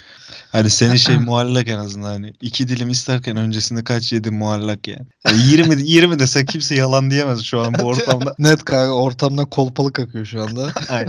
Hani 0.53 0.71
senin 0.71 0.97
şey 0.97 1.19
muallak 1.19 1.69
en 1.69 1.79
azından 1.79 2.09
hani 2.09 2.33
iki 2.41 2.69
dilim 2.69 2.91
isterken 2.91 3.37
öncesinde 3.37 3.85
kaç 3.85 4.13
yedin 4.13 4.35
muallak 4.35 4.89
yani. 4.89 5.07
yani 5.27 5.39
20 5.47 5.83
20 5.83 6.19
dese 6.19 6.45
kimse 6.45 6.75
yalan 6.75 7.11
diyemez 7.11 7.43
şu 7.43 7.61
an 7.61 7.75
bu 7.75 7.83
ortamda. 7.87 8.35
Net 8.39 8.65
kanka 8.65 8.93
ortamdan 8.93 9.47
kolpalık 9.47 10.01
akıyor 10.01 10.25
şu 10.27 10.43
anda. 10.43 10.73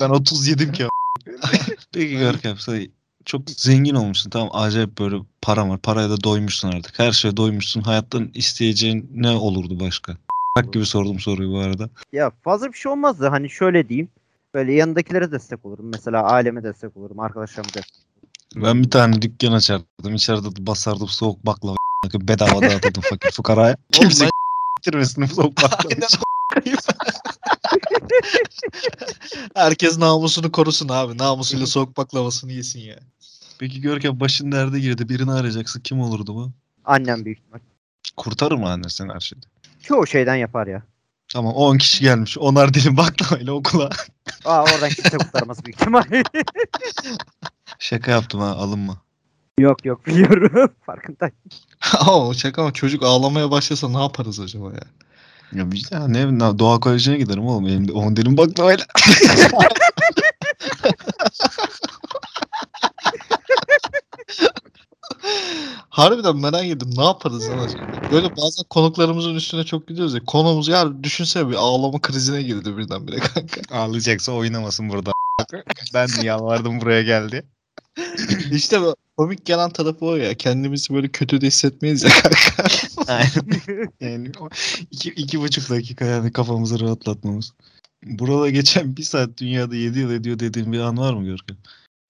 Ben 0.00 0.10
30 0.10 0.48
yedim 0.48 0.72
ki. 0.72 0.86
Peki 1.92 2.18
Görkem 2.18 2.58
sen 2.58 2.88
çok 3.24 3.50
zengin 3.50 3.94
olmuşsun 3.94 4.30
tamam 4.30 4.48
acayip 4.52 4.98
böyle 4.98 5.16
param 5.42 5.70
var. 5.70 5.78
Paraya 5.78 6.10
da 6.10 6.22
doymuşsun 6.24 6.68
artık. 6.68 6.98
Her 6.98 7.12
şeye 7.12 7.36
doymuşsun. 7.36 7.80
Hayattan 7.80 8.30
isteyeceğin 8.34 9.10
ne 9.14 9.30
olurdu 9.30 9.80
başka? 9.80 10.16
Bak 10.56 10.72
gibi 10.72 10.86
sordum 10.86 11.20
soruyu 11.20 11.52
bu 11.52 11.58
arada. 11.58 11.90
ya 12.12 12.32
fazla 12.44 12.72
bir 12.72 12.78
şey 12.78 12.92
olmazdı. 12.92 13.26
Hani 13.26 13.50
şöyle 13.50 13.88
diyeyim. 13.88 14.08
Böyle 14.54 14.72
yanındakilere 14.72 15.32
destek 15.32 15.64
olurum. 15.64 15.90
Mesela 15.92 16.22
aileme 16.22 16.62
destek 16.64 16.96
olurum. 16.96 17.20
Arkadaşlarıma 17.20 17.74
destek 17.74 18.06
Ben 18.56 18.82
bir 18.82 18.90
tane 18.90 19.22
dükkan 19.22 19.52
açardım. 19.52 20.14
İçeride 20.14 20.56
de 20.56 20.66
basardım 20.66 21.08
soğuk 21.08 21.46
baklava. 21.46 21.76
Bedava 22.14 22.62
dağıtırdım 22.62 23.02
fakir 23.02 23.30
fukaraya. 23.30 23.76
Kimse 23.92 24.28
bitirmesin 24.78 25.26
soğuk 25.26 25.56
baklava. 25.56 26.06
Herkes 29.54 29.98
namusunu 29.98 30.52
korusun 30.52 30.88
abi. 30.88 31.18
Namusuyla 31.18 31.66
soğuk 31.66 31.96
baklavasını 31.96 32.52
yesin 32.52 32.80
ya. 32.80 32.98
Peki 33.58 33.80
Görkem 33.80 34.20
başın 34.20 34.52
derde 34.52 34.80
girdi. 34.80 35.08
Birini 35.08 35.32
arayacaksın. 35.32 35.80
Kim 35.80 36.00
olurdu 36.00 36.34
bu? 36.34 36.52
Annem 36.84 37.24
büyük 37.24 37.38
ihtimal. 37.38 37.60
Kurtarır 38.16 38.54
mı 38.56 38.70
annen 38.70 38.88
seni 38.88 39.12
her 39.12 39.20
şeyde? 39.20 39.46
Çoğu 39.82 40.06
şeyden 40.06 40.36
yapar 40.36 40.66
ya. 40.66 40.82
Tamam 41.32 41.52
10 41.52 41.78
kişi 41.78 42.00
gelmiş. 42.00 42.38
Onar 42.38 42.74
dilim 42.74 42.96
baklavayla 42.96 43.52
okula. 43.52 43.90
Aa 44.44 44.62
oradan 44.62 44.88
kimse 44.88 45.18
kurtarmaz 45.18 45.64
büyük 45.64 45.80
ihtimal. 45.80 46.02
Şaka 47.78 48.10
yaptım 48.10 48.40
ha 48.40 48.46
alınma. 48.46 48.96
yok 49.58 49.84
yok 49.84 50.06
biliyorum. 50.06 50.72
Farkındayım. 50.86 51.34
Ama 52.00 52.34
şaka 52.34 52.62
ama 52.62 52.72
çocuk 52.72 53.02
ağlamaya 53.02 53.50
başlasa 53.50 53.88
ne 53.88 54.02
yaparız 54.02 54.40
acaba 54.40 54.72
ya? 54.72 54.82
Ya, 55.52 55.72
bir, 55.72 55.86
ya 55.90 56.08
ne, 56.08 56.38
ne 56.38 56.58
doğa 56.58 56.80
kolejine 56.80 57.16
giderim 57.16 57.46
oğlum. 57.46 57.66
Elimde 57.66 57.92
10 57.92 58.16
dilim 58.16 58.36
baklavayla. 58.36 58.84
Harbiden 65.90 66.36
merak 66.36 66.64
ettim 66.64 66.90
ne 66.96 67.04
yaparız 67.04 67.50
lan 67.50 67.58
acaba? 67.58 67.82
Böyle 68.12 68.36
bazen 68.36 68.64
konuklarımızın 68.70 69.34
üstüne 69.34 69.64
çok 69.64 69.88
gidiyoruz 69.88 70.14
ya. 70.14 70.20
Konumuz 70.26 70.68
ya 70.68 71.02
düşünsene 71.04 71.48
bir 71.50 71.54
ağlama 71.54 72.00
krizine 72.00 72.42
girdi 72.42 72.76
birdenbire 72.76 73.18
kanka. 73.18 73.60
Ağlayacaksa 73.70 74.32
oynamasın 74.32 74.88
burada. 74.88 75.12
ben 75.94 76.08
niye 76.08 76.24
yalvardım 76.26 76.80
buraya 76.80 77.02
geldi. 77.02 77.46
işte 78.52 78.80
bu 78.80 78.96
komik 79.16 79.46
gelen 79.46 79.70
tarafı 79.70 80.06
o 80.06 80.16
ya. 80.16 80.34
Kendimizi 80.34 80.94
böyle 80.94 81.08
kötü 81.08 81.40
de 81.40 81.46
hissetmeyiz 81.46 82.02
ya 82.02 82.10
kanka. 82.10 82.64
Aynen. 83.12 83.90
Yani 84.00 84.32
iki, 84.90 85.10
iki 85.10 85.40
buçuk 85.40 85.70
dakika 85.70 86.04
yani 86.04 86.32
kafamızı 86.32 86.80
rahatlatmamız. 86.80 87.52
Burada 88.06 88.50
geçen 88.50 88.96
bir 88.96 89.02
saat 89.02 89.38
dünyada 89.38 89.76
7 89.76 89.98
yıl 89.98 90.10
ediyor 90.10 90.38
dediğin 90.38 90.72
bir 90.72 90.80
an 90.80 90.98
var 90.98 91.14
mı 91.14 91.24
Görkem? 91.24 91.56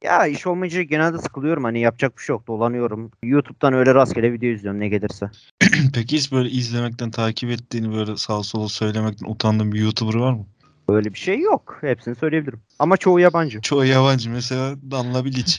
ya 0.04 0.26
iş 0.26 0.46
olmayınca 0.46 0.82
genelde 0.82 1.18
sıkılıyorum. 1.18 1.64
Hani 1.64 1.80
yapacak 1.80 2.18
bir 2.18 2.22
şey 2.22 2.34
yok. 2.34 2.46
Dolanıyorum. 2.46 3.10
YouTube'dan 3.22 3.72
öyle 3.72 3.94
rastgele 3.94 4.32
video 4.32 4.48
izliyorum 4.48 4.80
ne 4.80 4.88
gelirse. 4.88 5.30
Peki 5.94 6.16
hiç 6.16 6.32
böyle 6.32 6.50
izlemekten, 6.50 7.10
takip 7.10 7.50
ettiğini 7.50 7.94
böyle 7.94 8.16
sağ 8.16 8.42
sola 8.42 8.68
söylemekten 8.68 9.30
utandığın 9.30 9.72
bir 9.72 9.80
YouTuber 9.80 10.14
var 10.14 10.32
mı? 10.32 10.46
Öyle 10.88 11.14
bir 11.14 11.18
şey 11.18 11.40
yok. 11.40 11.78
Hepsini 11.80 12.14
söyleyebilirim. 12.14 12.60
Ama 12.78 12.96
çoğu 12.96 13.20
yabancı. 13.20 13.60
Çoğu 13.60 13.84
yabancı 13.84 14.30
mesela 14.30 14.76
Danla 14.90 15.24
Bilic. 15.24 15.58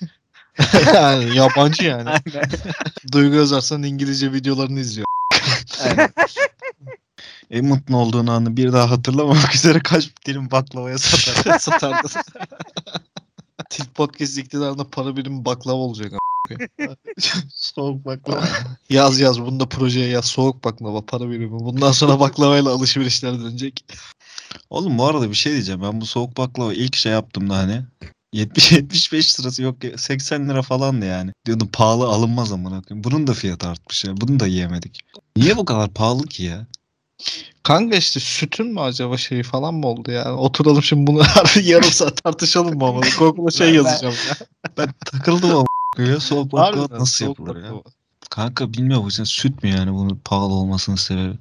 yani 0.94 1.36
yabancı 1.38 1.86
yani. 1.86 2.10
Duygu 3.12 3.36
Özarsan'ın 3.36 3.84
İngilizce 3.84 4.34
videolarını 4.34 4.80
izliyor. 4.80 5.08
en 7.52 7.66
mutlu 7.70 7.98
olduğun 7.98 8.28
anı 8.28 8.58
bir 8.58 8.74
daha 8.74 8.92
hatırlamamak 8.92 9.56
üzere 9.56 9.80
kaç 9.80 10.10
dilim 10.26 10.52
baklavaya 10.52 10.98
satar. 10.98 11.60
Satardı. 11.60 12.08
Tilt 13.70 13.96
Podcast 13.96 14.38
iktidarında 14.38 14.90
para 14.90 15.18
birimi 15.18 15.46
baklava 15.46 15.78
olacak. 15.78 16.12
Soğuk 17.50 18.06
baklava. 18.06 18.44
Yaz 18.90 19.20
yaz 19.20 19.42
bunu 19.42 19.60
da 19.60 19.70
projeye 19.70 20.08
yaz. 20.08 20.26
Soğuk 20.26 20.64
baklava 20.64 21.06
para 21.06 21.30
birimi. 21.30 21.52
Bundan 21.52 21.92
sonra 21.92 22.20
baklavayla 22.20 22.72
alışverişler 22.72 23.34
dönecek. 23.40 23.86
Oğlum 24.70 24.98
bu 24.98 25.06
arada 25.06 25.30
bir 25.30 25.36
şey 25.36 25.54
diyeceğim. 25.54 25.82
Ben 25.82 26.02
bu 26.02 26.06
soğuk 26.06 26.38
baklava 26.38 26.74
ilk 26.74 26.96
şey 26.96 27.12
yaptım 27.12 27.50
da 27.50 27.58
hani 27.58 27.82
70 28.34 28.72
75 28.72 29.40
lirası 29.40 29.64
yok 29.64 29.84
ya, 29.84 29.98
80 29.98 30.50
lira 30.50 30.62
falandı 30.62 31.06
yani. 31.06 31.32
Diyordum 31.46 31.70
pahalı 31.74 32.08
alınmaz 32.08 32.52
amına 32.52 32.82
koyayım. 32.82 33.04
Bunun 33.04 33.28
da 33.28 33.34
fiyatı 33.34 33.68
artmış 33.68 34.06
ya. 34.06 34.22
Bunu 34.22 34.40
da 34.40 34.48
yiyemedik. 34.48 35.00
Niye 35.38 35.58
bu 35.58 35.66
kadar 35.66 35.90
pahalı 35.94 36.28
ki 36.28 36.44
ya? 36.44 36.68
Kanka 37.64 37.96
işte 37.96 38.20
sütün 38.20 38.68
mü 38.74 38.80
acaba 38.80 39.18
şeyi 39.18 39.44
falan 39.44 39.74
mı 39.74 39.88
oldu 39.88 40.12
ya? 40.12 40.36
Oturalım 40.36 40.84
şimdi 40.84 41.08
bunu 41.08 41.22
yarım 41.64 41.92
saat 41.92 42.24
tartışalım 42.24 42.78
mı 42.78 42.86
ama? 42.86 43.02
Google'a 43.20 43.52
şey 43.52 43.74
yazacağım 43.76 44.16
ya. 44.30 44.48
Ben 44.78 44.94
takıldım 45.06 45.52
ama 45.52 45.66
ya. 45.98 46.20
Soğuk 46.20 46.52
baklava 46.52 46.82
Harbiden 46.82 47.00
nasıl 47.00 47.26
soğuk 47.26 47.40
yapılır 47.40 47.56
ya? 47.56 47.64
baklava. 47.64 47.82
Kanka 48.30 48.74
bilmiyorum 48.74 49.04
bu 49.04 49.08
yüzden 49.08 49.24
süt 49.24 49.64
mü 49.64 49.70
yani 49.70 49.94
bunun 49.94 50.22
pahalı 50.26 50.54
olmasının 50.54 50.96
sebebi? 50.96 51.38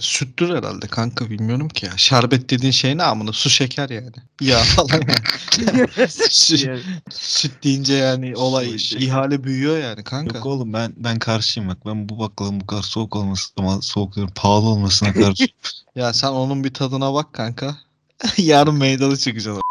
Süttür 0.00 0.56
herhalde 0.56 0.86
kanka 0.86 1.30
bilmiyorum 1.30 1.68
ki 1.68 1.86
ya. 1.86 1.92
Şerbet 1.96 2.50
dediğin 2.50 2.72
şey 2.72 2.96
ne 2.98 3.02
amına? 3.02 3.32
Su 3.32 3.50
şeker 3.50 3.88
yani. 3.88 4.10
Ya 4.40 4.58
falan. 4.58 4.88
Sü- 5.98 6.80
Süt 7.10 7.64
deyince 7.64 7.94
yani 7.94 8.36
olay 8.36 8.70
Su 8.70 8.78
şeker. 8.78 9.06
ihale 9.06 9.44
büyüyor 9.44 9.78
yani 9.78 10.04
kanka. 10.04 10.36
Yok 10.38 10.46
oğlum 10.46 10.72
ben 10.72 10.92
ben 10.96 11.18
karşıyım 11.18 11.68
bak. 11.68 11.78
Ben 11.86 12.08
bu 12.08 12.18
baklavanın 12.18 12.60
bu 12.60 12.66
kadar 12.66 12.82
soğuk 12.82 13.16
olması 13.16 13.52
ama 13.56 13.82
soğuk 13.82 14.14
diyorum 14.16 14.32
pahalı 14.36 14.66
olmasına 14.68 15.12
karşı. 15.12 15.46
Ya 15.96 16.12
sen 16.12 16.28
onun 16.28 16.64
bir 16.64 16.74
tadına 16.74 17.14
bak 17.14 17.32
kanka. 17.32 17.76
Yarın 18.36 18.74
meydana 18.74 19.16
çıkacaksın. 19.16 19.62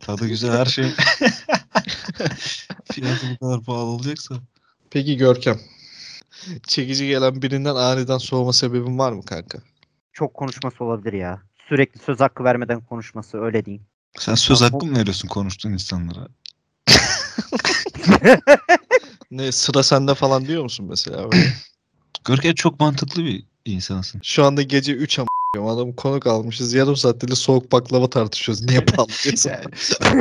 Tadı 0.00 0.26
güzel 0.28 0.58
her 0.58 0.66
şey. 0.66 0.86
Fiyatı 2.92 3.26
bu 3.30 3.46
kadar 3.46 3.62
pahalı 3.64 3.84
olacaksa. 3.84 4.34
Peki 4.90 5.16
Görkem. 5.16 5.60
Çekici 6.66 7.06
gelen 7.08 7.42
birinden 7.42 7.74
aniden 7.74 8.18
soğuma 8.18 8.52
sebebin 8.52 8.98
var 8.98 9.12
mı 9.12 9.22
kanka? 9.22 9.58
Çok 10.12 10.34
konuşması 10.34 10.84
olabilir 10.84 11.12
ya. 11.12 11.42
Sürekli 11.68 12.00
söz 12.00 12.20
hakkı 12.20 12.44
vermeden 12.44 12.80
konuşması 12.80 13.38
öyle 13.40 13.64
diyeyim. 13.64 13.86
Sen 14.18 14.34
söz 14.34 14.60
hakkı 14.62 14.86
mı 14.86 14.98
veriyorsun 14.98 15.28
konuştuğun 15.28 15.72
insanlara? 15.72 16.28
Ne 19.30 19.52
sıra 19.52 19.82
sende 19.82 20.14
falan 20.14 20.46
diyor 20.46 20.62
musun 20.62 20.86
mesela? 20.88 21.32
Böyle? 21.32 21.52
Görkem 22.24 22.54
çok 22.54 22.80
mantıklı 22.80 23.24
bir 23.24 23.44
insansın. 23.64 24.20
Şu 24.24 24.44
anda 24.44 24.62
gece 24.62 24.92
3 24.92 25.18
ama 25.18 25.72
adam 25.72 25.92
konuk 25.92 26.26
almışız. 26.26 26.74
Yarım 26.74 26.96
saattir 26.96 27.34
soğuk 27.34 27.72
baklava 27.72 28.10
tartışıyoruz. 28.10 28.64
Niye 28.64 28.80
pahalı 28.80 29.08
diyorsun? 29.24 29.52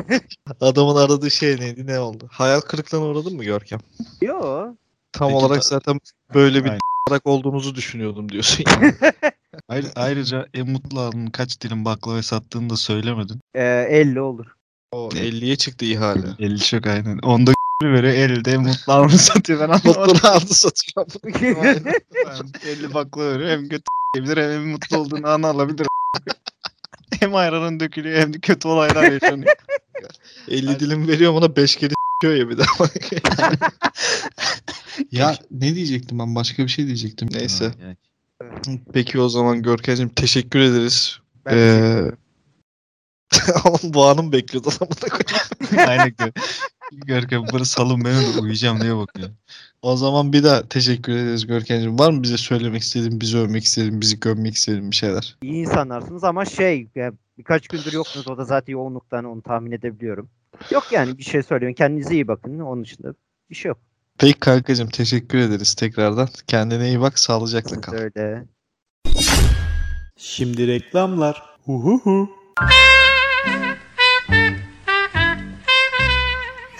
Adamın 0.61 0.95
aradığı 0.95 1.31
şey 1.31 1.59
neydi? 1.59 1.87
Ne 1.87 1.99
oldu? 1.99 2.27
Hayal 2.31 2.61
kırıklığına 2.61 3.05
uğradın 3.05 3.35
mı 3.35 3.43
Görkem? 3.43 3.79
Yo. 4.21 4.67
Tam 5.15 5.27
Peki 5.27 5.37
olarak 5.45 5.63
zaten 5.65 5.99
böyle 6.33 6.65
bir 6.65 6.71
olarak 7.09 7.27
olduğumuzu 7.27 7.75
düşünüyordum 7.75 8.29
diyorsun. 8.31 8.65
Ayrı- 9.69 9.91
ayrıca 9.95 10.45
en 10.53 10.69
mutlu 10.69 11.01
anın 11.01 11.27
kaç 11.27 11.61
dilim 11.61 11.85
baklava 11.85 12.23
sattığını 12.23 12.69
da 12.69 12.77
söylemedin. 12.77 13.39
Ee, 13.55 13.87
50 13.89 14.21
olur. 14.21 14.45
o 14.91 15.09
50'ye 15.09 15.55
çıktı 15.55 15.85
ihale. 15.85 16.27
50 16.39 16.59
çok 16.59 16.87
aynen. 16.87 17.17
Onda 17.17 17.51
veriyor 17.83 18.13
elde 18.13 18.57
mutlu 18.57 18.93
anını 18.93 19.17
satıyor 19.17 19.59
ben 19.59 19.69
anlamadım. 19.69 20.13
Mutlu 20.13 20.29
aldı 20.29 20.53
satıyor. 20.53 21.07
Aynen. 21.63 21.93
Ben 22.25 22.69
50 22.69 22.93
baklava 22.93 23.29
veriyor 23.29 23.49
hem 23.49 23.69
götü 23.69 23.83
yiyebilir 24.15 24.37
hem 24.37 24.51
en 24.51 24.67
mutlu 24.67 24.97
olduğunu 24.97 25.27
anı 25.27 25.47
alabilir. 25.47 25.87
hem 27.19 27.35
ayranın 27.35 27.79
dökülüyor 27.79 28.19
hem 28.19 28.33
de 28.33 28.39
kötü 28.39 28.67
olaylar 28.67 29.11
yaşanıyor. 29.11 29.55
50 30.47 30.79
dilim 30.79 31.07
veriyor 31.07 31.33
ona 31.33 31.55
5 31.55 31.75
kere 31.75 31.93
ya 32.23 32.49
bir 32.49 32.57
daha. 32.57 32.67
ya 35.11 35.35
ne 35.51 35.75
diyecektim 35.75 36.19
ben 36.19 36.35
başka 36.35 36.63
bir 36.63 36.69
şey 36.69 36.85
diyecektim. 36.85 37.29
Neyse. 37.31 37.71
Peki 38.93 39.19
o 39.19 39.29
zaman 39.29 39.61
Görkem'cim 39.61 40.09
teşekkür 40.09 40.59
ederiz. 40.59 41.19
Ben 41.45 41.57
Ee. 41.57 42.11
Ama 43.65 43.77
bu 43.93 44.05
anı 44.05 44.23
mı 44.23 44.31
bekliyordu 44.31 44.69
adamı 44.77 44.91
da 44.91 45.07
koyayım. 45.07 45.89
Aynen. 45.89 46.13
Gör- 46.17 46.31
Görkem 47.05 47.43
bunu 47.51 47.65
salın 47.65 48.05
beni 48.05 48.35
de 48.35 48.39
uyuyacağım 48.41 48.81
diye 48.81 48.95
bakıyor. 48.95 49.29
O 49.81 49.97
zaman 49.97 50.33
bir 50.33 50.43
daha 50.43 50.67
teşekkür 50.67 51.13
ederiz 51.13 51.47
Görkem'cim. 51.47 51.99
Var 51.99 52.11
mı 52.11 52.23
bize 52.23 52.37
söylemek 52.37 52.81
istediğin, 52.81 53.21
bizi 53.21 53.37
övmek 53.37 53.63
istediğin, 53.63 54.01
bizi 54.01 54.19
gömmek 54.19 54.55
istediğin 54.55 54.91
bir 54.91 54.95
şeyler? 54.95 55.37
İyi 55.43 55.53
insanlarsınız 55.53 56.23
ama 56.23 56.45
şey 56.45 56.87
ya 56.95 57.11
birkaç 57.37 57.67
gündür 57.67 57.93
yoksunuz. 57.93 58.27
O 58.27 58.37
da 58.37 58.45
zaten 58.45 58.73
yoğunluktan 58.73 59.25
onu 59.25 59.41
tahmin 59.41 59.71
edebiliyorum. 59.71 60.29
Yok 60.71 60.83
yani 60.91 61.17
bir 61.17 61.23
şey 61.23 61.43
söyleyin. 61.43 61.73
Kendinize 61.73 62.13
iyi 62.13 62.27
bakın. 62.27 62.59
Onun 62.59 62.83
dışında 62.83 63.13
bir 63.49 63.55
şey 63.55 63.69
yok. 63.69 63.77
Peki 64.19 64.39
kankacığım 64.39 64.89
teşekkür 64.89 65.37
ederiz 65.37 65.73
tekrardan. 65.73 66.29
Kendine 66.47 66.87
iyi 66.87 67.01
bak, 67.01 67.19
sağlıcakla 67.19 67.81
kal. 67.81 67.93
öyle. 67.93 68.45
Şimdi 70.17 70.67
reklamlar. 70.67 71.43
Huhuhu. 71.65 72.29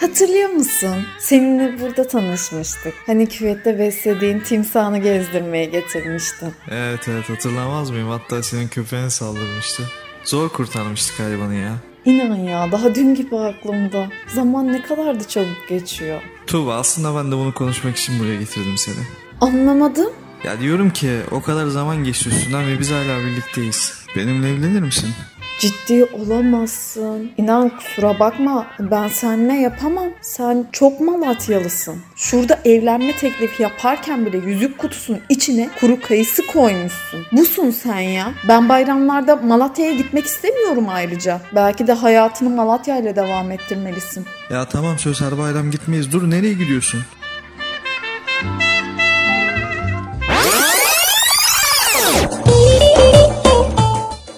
Hatırlıyor 0.00 0.48
musun? 0.48 0.96
Seninle 1.18 1.80
burada 1.80 2.08
tanışmıştık. 2.08 2.94
Hani 3.06 3.28
küvette 3.28 3.78
beslediğin 3.78 4.40
timsahını 4.40 4.98
gezdirmeye 4.98 5.64
getirmiştim. 5.64 6.54
Evet 6.70 7.08
evet 7.08 7.30
hatırlamaz 7.30 7.90
mıyım? 7.90 8.08
Hatta 8.08 8.42
senin 8.42 8.68
köpeğine 8.68 9.10
saldırmıştı. 9.10 9.82
Zor 10.24 10.48
kurtarmıştık 10.48 11.20
hayvanı 11.20 11.54
ya. 11.54 11.76
İnan 12.06 12.34
ya 12.36 12.72
daha 12.72 12.94
dün 12.94 13.14
gibi 13.14 13.36
aklımda. 13.36 14.08
Zaman 14.28 14.72
ne 14.72 14.82
kadar 14.82 15.20
da 15.20 15.28
çabuk 15.28 15.68
geçiyor. 15.68 16.22
Tuğba 16.46 16.74
aslında 16.74 17.18
ben 17.18 17.32
de 17.32 17.36
bunu 17.36 17.54
konuşmak 17.54 17.96
için 17.96 18.20
buraya 18.20 18.36
getirdim 18.36 18.78
seni. 18.78 19.04
Anlamadım. 19.40 20.12
Ya 20.44 20.60
diyorum 20.60 20.90
ki 20.90 21.10
o 21.30 21.42
kadar 21.42 21.66
zaman 21.66 22.04
geçti 22.04 22.28
üstünden 22.28 22.66
ve 22.66 22.78
biz 22.80 22.90
hala 22.90 23.18
birlikteyiz. 23.24 23.94
Benimle 24.16 24.50
evlenir 24.50 24.80
misin? 24.82 25.10
Ciddi 25.58 26.04
olamazsın. 26.04 27.30
İnan 27.36 27.68
kusura 27.68 28.18
bakma 28.18 28.66
ben 28.80 29.08
seninle 29.08 29.54
yapamam. 29.54 30.08
Sen 30.20 30.66
çok 30.72 31.00
Malatyalısın. 31.00 31.96
Şurada 32.16 32.58
evlenme 32.64 33.16
teklifi 33.16 33.62
yaparken 33.62 34.26
bile 34.26 34.36
yüzük 34.38 34.78
kutusunun 34.78 35.20
içine 35.28 35.68
kuru 35.80 36.00
kayısı 36.00 36.46
koymuşsun. 36.46 37.26
Busun 37.32 37.70
sen 37.70 38.00
ya. 38.00 38.32
Ben 38.48 38.68
bayramlarda 38.68 39.36
Malatya'ya 39.36 39.92
gitmek 39.94 40.26
istemiyorum 40.26 40.86
ayrıca. 40.88 41.40
Belki 41.54 41.86
de 41.86 41.92
hayatını 41.92 42.50
Malatya 42.50 42.98
ile 42.98 43.16
devam 43.16 43.50
ettirmelisin. 43.50 44.26
Ya 44.50 44.64
tamam 44.68 44.98
söz 44.98 45.20
her 45.20 45.38
bayram 45.38 45.70
gitmeyiz. 45.70 46.12
Dur 46.12 46.30
nereye 46.30 46.52
gidiyorsun? 46.52 47.00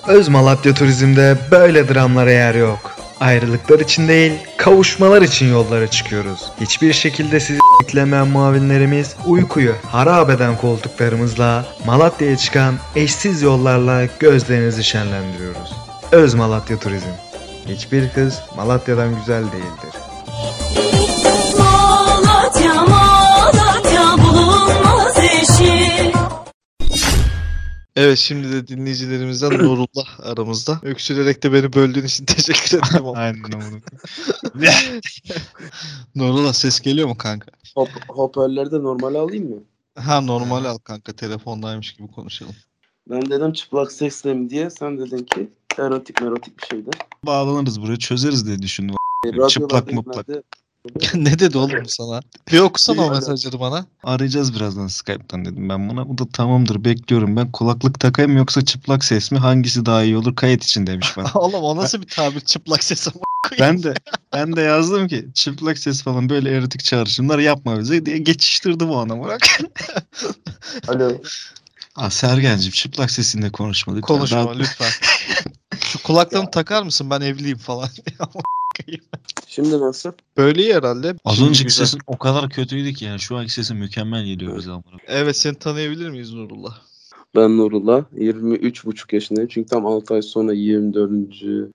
Öz 0.08 0.28
Malatya 0.28 0.74
Turizm'de 0.74 1.38
böyle 1.50 1.94
dramlara 1.94 2.30
yer 2.30 2.54
yok. 2.54 2.78
Ayrılıklar 3.20 3.80
için 3.80 4.08
değil, 4.08 4.32
kavuşmalar 4.56 5.22
için 5.22 5.50
yollara 5.52 5.86
çıkıyoruz. 5.86 6.52
Hiçbir 6.60 6.92
şekilde 6.92 7.40
sizi 7.40 7.60
beklemeyen 7.82 8.28
muavinlerimiz 8.28 9.16
uykuyu 9.26 9.74
harap 9.86 10.30
eden 10.30 10.56
koltuklarımızla 10.56 11.64
Malatya'ya 11.86 12.36
çıkan 12.36 12.74
eşsiz 12.96 13.42
yollarla 13.42 14.04
gözlerinizi 14.20 14.84
şenlendiriyoruz. 14.84 15.72
Öz 16.12 16.34
Malatya 16.34 16.78
Turizm. 16.78 17.08
Hiçbir 17.66 18.10
kız 18.10 18.38
Malatya'dan 18.56 19.16
güzel 19.16 19.42
değildir. 19.42 19.94
Malatya, 21.58 22.74
Malatya 22.74 24.18
bulunmaz 24.18 24.87
Evet 27.98 28.18
şimdi 28.18 28.52
de 28.52 28.66
dinleyicilerimizden 28.68 29.50
Nurullah 29.58 30.20
aramızda. 30.22 30.80
Öksürerek 30.82 31.42
de 31.42 31.52
beni 31.52 31.72
böldüğün 31.72 32.04
için 32.04 32.24
teşekkür 32.26 32.78
ederim. 32.78 33.06
Aynen 33.14 33.52
onu. 33.52 33.80
Nurullah 36.14 36.52
ses 36.52 36.80
geliyor 36.80 37.08
mu 37.08 37.16
kanka? 37.18 37.46
Hop, 37.74 37.88
hoparlörleri 38.08 38.70
de 38.70 38.82
normale 38.82 39.18
alayım 39.18 39.50
mı? 39.50 39.62
Ha 39.94 40.20
normal 40.20 40.64
al 40.64 40.78
kanka 40.78 41.12
telefondaymış 41.12 41.92
gibi 41.92 42.08
konuşalım. 42.08 42.54
Ben 43.10 43.30
dedim 43.30 43.52
çıplak 43.52 43.92
sesle 43.92 44.34
mi 44.34 44.50
diye. 44.50 44.70
Sen 44.70 44.98
dedin 44.98 45.24
ki 45.24 45.48
erotik 45.78 46.22
merotik 46.22 46.62
bir 46.62 46.66
şeydi. 46.66 46.90
Bağlanırız 47.26 47.82
buraya 47.82 47.96
çözeriz 47.96 48.46
diye 48.46 48.62
düşündüm. 48.62 48.94
E, 49.26 49.48
Çıplak 49.48 49.92
mıplak. 49.92 50.26
ne 51.14 51.38
dedi 51.38 51.58
oğlum 51.58 51.84
sana? 51.88 52.20
Bir 52.52 52.58
okusana 52.58 53.02
o 53.02 53.10
mesajları 53.10 53.60
bana. 53.60 53.86
Arayacağız 54.04 54.54
birazdan 54.54 54.86
Skype'tan 54.86 55.44
dedim 55.44 55.68
ben 55.68 55.88
buna. 55.88 56.08
Bu 56.08 56.18
da 56.18 56.28
tamamdır 56.32 56.84
bekliyorum. 56.84 57.36
Ben 57.36 57.52
kulaklık 57.52 58.00
takayım 58.00 58.36
yoksa 58.36 58.64
çıplak 58.64 59.04
ses 59.04 59.32
mi? 59.32 59.38
Hangisi 59.38 59.86
daha 59.86 60.02
iyi 60.02 60.16
olur? 60.16 60.36
Kayıt 60.36 60.64
için 60.64 60.86
demiş 60.86 61.16
bana. 61.16 61.30
oğlum 61.34 61.62
o 61.62 61.76
nasıl 61.76 62.02
bir 62.02 62.06
tabir 62.06 62.40
çıplak 62.40 62.84
ses 62.84 63.08
ama. 63.08 63.22
ben 63.60 63.82
de 63.82 63.94
ben 64.32 64.56
de 64.56 64.60
yazdım 64.60 65.08
ki 65.08 65.28
çıplak 65.34 65.78
ses 65.78 66.02
falan 66.02 66.28
böyle 66.28 66.50
erotik 66.56 66.84
çağrışımlar 66.84 67.38
yapma 67.38 67.78
bize 67.80 68.06
diye 68.06 68.18
geçiştirdi 68.18 68.88
bu 68.88 68.96
ana 68.98 69.24
bırak. 69.24 69.40
Alo. 70.88 71.12
Aa, 71.96 72.10
Sergen'cim 72.10 72.72
çıplak 72.72 73.10
sesinle 73.10 73.50
konuşma 73.52 73.94
lütfen. 73.94 74.06
Konuşma 74.16 74.44
Daha- 74.44 74.52
lütfen. 74.54 74.90
Şu 75.84 76.02
kulaklığımı 76.02 76.50
takar 76.50 76.82
mısın? 76.82 77.10
Ben 77.10 77.20
evliyim 77.20 77.58
falan. 77.58 77.88
Şimdi 79.46 79.80
nasıl? 79.80 80.12
Böyle 80.36 80.62
iyi 80.62 80.74
herhalde. 80.74 81.14
Az 81.24 81.36
Şimdi 81.36 81.48
önceki 81.48 81.64
güzel. 81.64 81.84
sesin 81.84 82.00
o 82.06 82.18
kadar 82.18 82.50
kötüydü 82.50 82.92
ki 82.94 83.04
yani 83.04 83.20
şu 83.20 83.36
anki 83.36 83.52
sesin 83.52 83.76
mükemmel 83.76 84.24
geliyor 84.24 84.56
bize 84.58 84.70
amına. 84.70 84.98
Evet 85.06 85.36
seni 85.36 85.54
tanıyabilir 85.54 86.10
miyiz 86.10 86.32
Nurullah? 86.32 86.78
Ben 87.36 87.56
Nurullah. 87.58 88.04
23,5 88.16 89.14
yaşındayım. 89.14 89.48
Çünkü 89.52 89.68
tam 89.68 89.86
6 89.86 90.14
ay 90.14 90.22
sonra 90.22 90.52
24. 90.52 91.10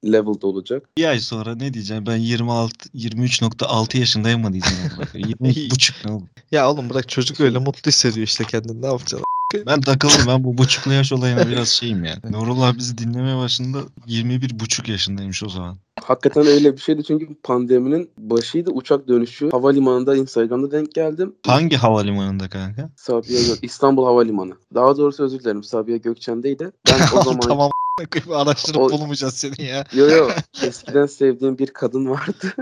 level'da 0.06 0.48
olacak. 0.48 0.84
Bir 0.98 1.06
ay 1.06 1.20
sonra 1.20 1.56
ne 1.56 1.74
diyeceğim 1.74 2.06
ben 2.08 2.18
26 2.18 2.90
23.6 2.90 3.98
yaşındayım 3.98 4.42
mı 4.42 4.54
diyeceğim 4.54 4.78
amına 4.94 5.12
koyayım. 5.12 5.38
20 5.42 5.72
buçuk 5.72 6.06
ne 6.06 6.12
oğlum? 6.12 6.30
Ya 6.52 6.72
oğlum 6.72 6.90
bırak 6.90 7.10
çocuk 7.10 7.40
öyle 7.40 7.58
mutlu 7.60 7.88
hissediyor 7.90 8.28
işte 8.28 8.44
kendini 8.44 8.82
ne 8.82 8.86
yapacaksın? 8.86 9.26
Ben 9.68 9.82
takıldım 9.82 10.28
ben 10.28 10.44
bu 10.44 10.58
buçuklu 10.58 10.94
yaş 10.94 11.12
olayına 11.14 11.48
biraz 11.48 11.68
şeyim 11.68 12.04
yani. 12.04 12.20
Nurullah 12.32 12.78
bizi 12.78 12.98
dinlemeye 12.98 13.38
başında 13.38 13.80
21 14.08 14.60
buçuk 14.60 14.90
yaşındaymış 14.90 15.44
o 15.44 15.50
zaman. 15.50 15.78
Hakikaten 16.04 16.46
öyle 16.46 16.74
bir 16.74 16.82
şeydi 16.82 17.04
çünkü 17.04 17.28
pandeminin 17.44 18.10
başıydı. 18.18 18.72
Uçak 18.72 19.08
dönüşü. 19.08 19.50
Havalimanında 19.52 20.16
Instagram'da 20.16 20.72
denk 20.72 20.94
geldim. 20.94 21.36
Hangi 21.48 21.76
havalimanında 21.76 22.50
kanka? 22.50 22.90
Sabiha 22.96 23.40
Gök- 23.48 23.60
İstanbul 23.64 24.06
Havalimanı. 24.06 24.54
Daha 24.74 24.98
doğrusu 24.98 25.24
özür 25.24 25.40
dilerim. 25.40 25.64
Sabiha 25.64 25.98
Gökçen'deydi. 25.98 26.72
Ben 26.92 27.18
o 27.18 27.24
zaman 27.24 27.40
tamam 27.40 27.70
araştırıp 28.34 28.82
O- 28.82 28.90
bulmayacağız 28.90 29.34
seni 29.34 29.68
ya. 29.68 29.86
Yo 29.94 30.10
yo 30.10 30.30
eskiden 30.64 31.06
sevdiğim 31.06 31.58
bir 31.58 31.68
kadın 31.68 32.10
vardı. 32.10 32.54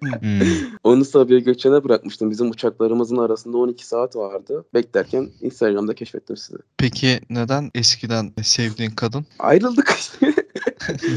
Hmm. 0.00 0.40
Onu 0.84 1.04
Sabiha 1.04 1.38
Gökçen'e 1.38 1.84
bırakmıştım. 1.84 2.30
Bizim 2.30 2.50
uçaklarımızın 2.50 3.16
arasında 3.16 3.58
12 3.58 3.86
saat 3.86 4.16
vardı. 4.16 4.64
Beklerken 4.74 5.30
Instagram'da 5.40 5.94
keşfettim 5.94 6.36
sizi. 6.36 6.58
Peki 6.78 7.20
neden 7.30 7.70
eskiden 7.74 8.32
sevdiğin 8.42 8.90
kadın? 8.90 9.26
Ayrıldık 9.38 9.96
işte. 9.98 10.34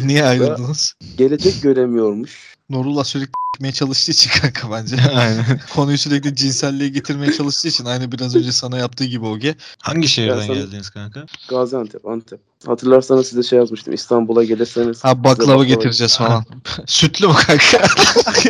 Niye 0.06 0.24
ayrıldınız? 0.24 0.96
Gelecek 1.18 1.62
göremiyormuş. 1.62 2.56
Nurullah 2.70 3.04
sürekli 3.04 3.32
s**meye 3.58 3.72
çalıştığı 3.74 4.12
için 4.12 4.32
kanka 4.42 4.72
bence. 4.72 4.96
Aynen. 5.16 5.62
Konuyu 5.74 5.98
sürekli 5.98 6.36
cinselliğe 6.36 6.90
getirmeye 6.90 7.34
çalıştığı 7.34 7.68
için 7.68 7.86
aynı 7.86 8.12
biraz 8.12 8.36
önce 8.36 8.52
sana 8.52 8.78
yaptığı 8.78 9.06
gibi 9.06 9.26
Oge. 9.26 9.56
Hangi 9.80 10.08
şehirden 10.08 10.42
sana- 10.42 10.56
geldiniz 10.56 10.90
kanka? 10.90 11.26
Gaziantep, 11.50 12.06
Antep. 12.08 12.40
Hatırlarsanız 12.66 13.28
size 13.28 13.44
şey 13.44 13.60
yazmıştım. 13.60 13.94
İstanbul'a 13.94 14.44
gelirseniz 14.44 15.04
Ha 15.04 15.24
baklava 15.24 15.64
getireceğiz 15.66 16.18
falan. 16.18 16.46
Sütlü 16.86 17.28
mü 17.28 17.34
kanka? 17.34 17.88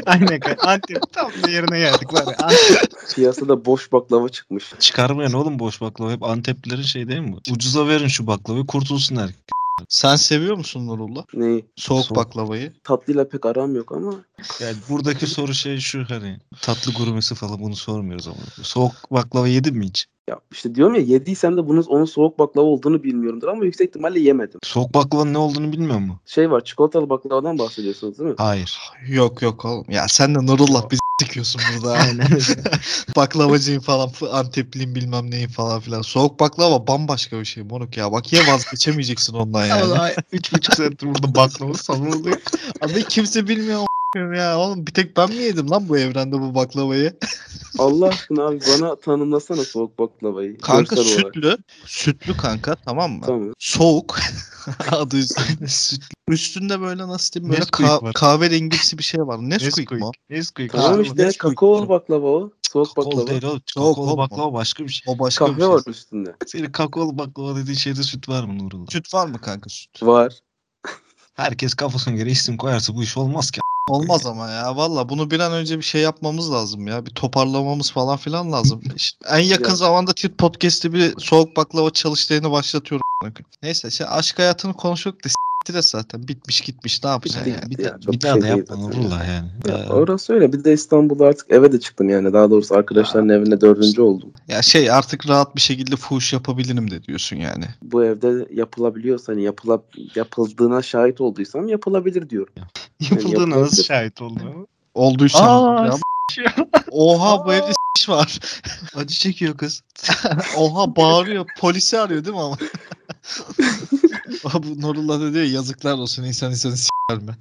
Aynen 0.05 0.39
kanka. 0.39 0.67
Antep 0.67 1.13
tam 1.13 1.31
da 1.43 1.49
yerine 1.49 1.79
geldik 1.79 2.13
var 2.13 2.25
ya. 2.39 2.49
Piyasada 3.15 3.65
boş 3.65 3.91
baklava 3.91 4.29
çıkmış. 4.29 4.73
Çıkarmayın 4.79 5.33
oğlum 5.33 5.59
boş 5.59 5.81
baklava. 5.81 6.11
Hep 6.11 6.23
Anteplilerin 6.23 6.81
şey 6.81 7.07
değil 7.07 7.19
mi 7.19 7.31
bu? 7.33 7.53
Ucuza 7.53 7.87
verin 7.87 8.07
şu 8.07 8.27
baklavayı 8.27 8.65
kurtulsun 8.65 9.15
herkes. 9.15 9.35
Sen 9.89 10.15
seviyor 10.15 10.55
musun 10.57 10.87
Nurullah? 10.87 11.23
Neyi? 11.33 11.65
Soğuk, 11.75 12.05
Soğuk. 12.05 12.17
baklavayı. 12.17 12.73
Tatlıyla 12.83 13.29
pek 13.29 13.45
aram 13.45 13.75
yok 13.75 13.91
ama 13.91 14.13
Yani 14.61 14.77
buradaki 14.89 15.27
soru 15.27 15.53
şey 15.53 15.77
şu 15.79 16.05
hani 16.09 16.37
tatlı 16.61 16.93
gurmesi 16.93 17.35
falan 17.35 17.61
bunu 17.61 17.75
sormuyoruz 17.75 18.27
ama. 18.27 18.37
Soğuk 18.61 19.11
baklava 19.11 19.47
yedin 19.47 19.77
mi 19.77 19.85
hiç? 19.85 20.07
Ya 20.29 20.39
işte 20.51 20.75
diyorum 20.75 20.95
ya 20.95 21.01
yediysem 21.01 21.57
de 21.57 21.67
bunun 21.67 21.83
onun 21.83 22.05
soğuk 22.05 22.39
baklava 22.39 22.65
olduğunu 22.65 23.03
bilmiyorumdur 23.03 23.47
ama 23.47 23.65
yüksek 23.65 23.87
ihtimalle 23.89 24.19
yemedim. 24.19 24.59
Soğuk 24.63 24.93
baklavanın 24.93 25.33
ne 25.33 25.37
olduğunu 25.37 25.71
bilmiyor 25.71 25.99
mu? 25.99 26.19
Şey 26.25 26.51
var 26.51 26.63
çikolatalı 26.63 27.09
baklavadan 27.09 27.59
bahsediyorsunuz 27.59 28.19
değil 28.19 28.29
mi? 28.29 28.35
Hayır. 28.37 28.79
Yok 29.07 29.41
yok 29.41 29.65
oğlum. 29.65 29.85
Ya 29.89 30.07
sen 30.07 30.35
de 30.35 30.45
Nurullah 30.45 30.89
bizi 30.91 30.99
sikiyorsun 31.21 31.61
burada. 31.73 31.93
Aynen 31.99 32.27
Baklavacıyım 33.15 33.81
falan, 33.81 34.09
Antepliyim 34.31 34.95
bilmem 34.95 35.31
neyim 35.31 35.49
falan 35.49 35.79
filan. 35.79 36.01
Soğuk 36.01 36.39
baklava 36.39 36.87
bambaşka 36.87 37.39
bir 37.39 37.45
şey 37.45 37.63
moruk 37.63 37.97
ya. 37.97 38.11
Bak 38.11 38.33
ya 38.33 38.41
vazgeçemeyeceksin 38.53 39.33
ondan 39.33 39.65
yani. 39.65 40.13
Üç 40.31 40.53
buçuk 40.53 40.73
saattir 40.73 41.07
burada 41.07 41.35
baklava 41.35 41.73
savunuluyor. 41.73 42.37
Abi 42.81 43.03
kimse 43.03 43.47
bilmiyor 43.47 43.85
ya. 44.19 44.57
Oğlum 44.59 44.87
bir 44.87 44.91
tek 44.93 45.17
ben 45.17 45.29
mi 45.29 45.35
yedim 45.35 45.69
lan 45.71 45.89
bu 45.89 45.97
evrende 45.97 46.39
bu 46.41 46.55
baklavayı? 46.55 47.13
Allah 47.79 48.07
aşkına 48.07 48.43
abi 48.47 48.59
bana 48.67 48.95
tanımlasana 48.95 49.63
soğuk 49.63 49.99
baklavayı. 49.99 50.57
Kanka 50.57 50.95
görsel 50.95 51.13
olarak. 51.19 51.33
sütlü. 51.35 51.57
Sütlü 51.85 52.37
kanka 52.37 52.75
tamam 52.75 53.11
mı? 53.11 53.21
Tamam. 53.25 53.53
Soğuk. 53.59 54.19
Adı 54.91 55.17
üstünde. 55.17 55.67
Sütlü. 55.67 56.15
Üstünde 56.29 56.81
böyle 56.81 57.07
nasıl 57.07 57.33
diyeyim 57.33 57.51
böyle 57.53 57.63
ka- 57.63 58.03
var. 58.03 58.13
kahverengimsi 58.13 58.97
bir 58.97 59.03
şey 59.03 59.21
var. 59.21 59.39
Nesquik 59.41 59.91
mi 59.91 60.05
o? 60.05 60.11
Nesquik. 60.29 60.71
Tamam 60.71 61.01
işte 61.01 61.23
Nesquik. 61.23 61.39
kakaolu 61.39 61.89
baklava 61.89 62.27
o. 62.27 62.51
Soğuk 62.71 62.95
Kakaolu 62.95 63.17
baklava. 63.17 63.27
değil 63.27 63.43
oğlum. 63.43 63.61
Kakaolu 63.75 64.17
baklava 64.17 64.53
başka 64.53 64.83
bir 64.83 64.89
şey. 64.89 65.13
O 65.15 65.19
başka 65.19 65.45
bir 65.45 65.51
Kahve 65.51 65.61
şey. 65.61 65.69
var 65.69 65.81
üstünde. 65.87 66.35
Senin 66.47 66.71
kakaolu 66.71 67.17
baklava 67.17 67.55
dediğin 67.55 67.77
şeyde 67.77 68.03
süt 68.03 68.29
var 68.29 68.43
mı 68.43 68.57
Nurullah? 68.59 68.85
Süt 68.91 69.13
var 69.13 69.27
mı 69.27 69.37
kanka 69.41 69.69
süt? 69.69 70.03
Var. 70.03 70.33
Herkes 71.35 71.73
kafasına 71.73 72.13
göre 72.15 72.31
isim 72.31 72.57
koyarsa 72.57 72.95
bu 72.95 73.03
iş 73.03 73.17
olmaz 73.17 73.51
ki. 73.51 73.61
Olmaz 73.89 74.25
ama 74.25 74.49
ya 74.49 74.75
valla 74.75 75.09
bunu 75.09 75.31
bir 75.31 75.39
an 75.39 75.51
önce 75.53 75.77
bir 75.77 75.83
şey 75.83 76.01
yapmamız 76.01 76.51
lazım 76.51 76.87
ya. 76.87 77.05
Bir 77.05 77.11
toparlamamız 77.11 77.91
falan 77.91 78.17
filan 78.17 78.51
lazım. 78.51 78.81
İşte 78.95 79.17
en 79.29 79.39
yakın 79.39 79.69
Ya. 79.69 79.75
zamanda 79.75 80.13
Tit 80.13 80.37
Podcast'te 80.37 80.93
bir 80.93 81.13
soğuk 81.19 81.57
baklava 81.57 81.89
çalıştayını 81.89 82.51
başlatıyorum. 82.51 83.01
Neyse 83.63 83.91
şey 83.91 84.07
aşk 84.09 84.39
hayatını 84.39 84.73
konuştuk 84.73 85.23
da 85.23 85.29
s**tire 85.65 85.81
zaten. 85.81 86.27
Bitmiş 86.27 86.61
gitmiş 86.61 87.03
ne 87.03 87.09
yapacaksın 87.09 87.53
Bitti 87.53 87.61
yani. 87.61 87.77
Bir, 87.77 87.83
ya, 87.83 88.11
bir 88.11 88.21
daha 88.21 88.33
şey 88.33 88.41
da 88.41 88.47
yapma 88.47 88.75
Nurullah 88.75 89.27
yani. 89.27 89.49
Ya, 89.67 89.77
Ee, 89.77 89.89
orası 89.89 90.33
öyle. 90.33 90.53
Bir 90.53 90.63
de 90.63 90.73
İstanbul'da 90.73 91.25
artık 91.25 91.51
eve 91.51 91.71
de 91.71 91.79
çıktım 91.79 92.09
yani. 92.09 92.33
Daha 92.33 92.49
doğrusu 92.51 92.75
arkadaşların 92.75 93.29
evine 93.29 93.61
dördüncü 93.61 94.01
oldum. 94.01 94.29
Ya 94.47 94.61
şey 94.61 94.91
artık 94.91 95.27
rahat 95.29 95.55
bir 95.55 95.61
şekilde 95.61 95.95
fuhuş 95.95 96.33
yapabilirim 96.33 96.91
de 96.91 97.03
diyorsun 97.03 97.35
yani. 97.35 97.65
Bu 97.81 98.03
evde 98.05 98.47
yapılabiliyorsa 98.53 99.33
hani 99.33 99.43
yapıla, 99.43 99.81
yapıldığına 100.15 100.81
şahit 100.81 101.21
olduysam 101.21 101.67
yapılabilir 101.67 102.29
diyorum. 102.29 102.53
Yapıldığına 102.99 103.31
nasıl 103.31 103.51
yapılabilir. 103.51 103.83
şahit 103.83 104.21
oldu? 104.21 104.67
Olduysa 104.93 105.39
Aa, 105.39 105.85
ya. 105.85 105.95
Oha 106.91 107.45
bu 107.45 107.53
evde 107.53 107.71
s**ş 107.97 108.11
var. 108.11 108.39
Acı 108.95 109.15
çekiyor 109.15 109.57
kız. 109.57 109.81
Oha 110.57 110.95
bağırıyor. 110.95 111.45
Polisi 111.59 111.99
arıyor 111.99 112.25
değil 112.25 112.35
mi 112.35 112.41
ama? 112.41 112.57
bu 114.63 114.81
Nurullah 114.81 115.19
da 115.19 115.33
diyor 115.33 115.45
ya, 115.45 115.51
yazıklar 115.51 115.93
olsun 115.93 116.23
insan 116.23 116.51
insanı 116.51 116.77
s**ler 116.77 117.19
mi? 117.19 117.35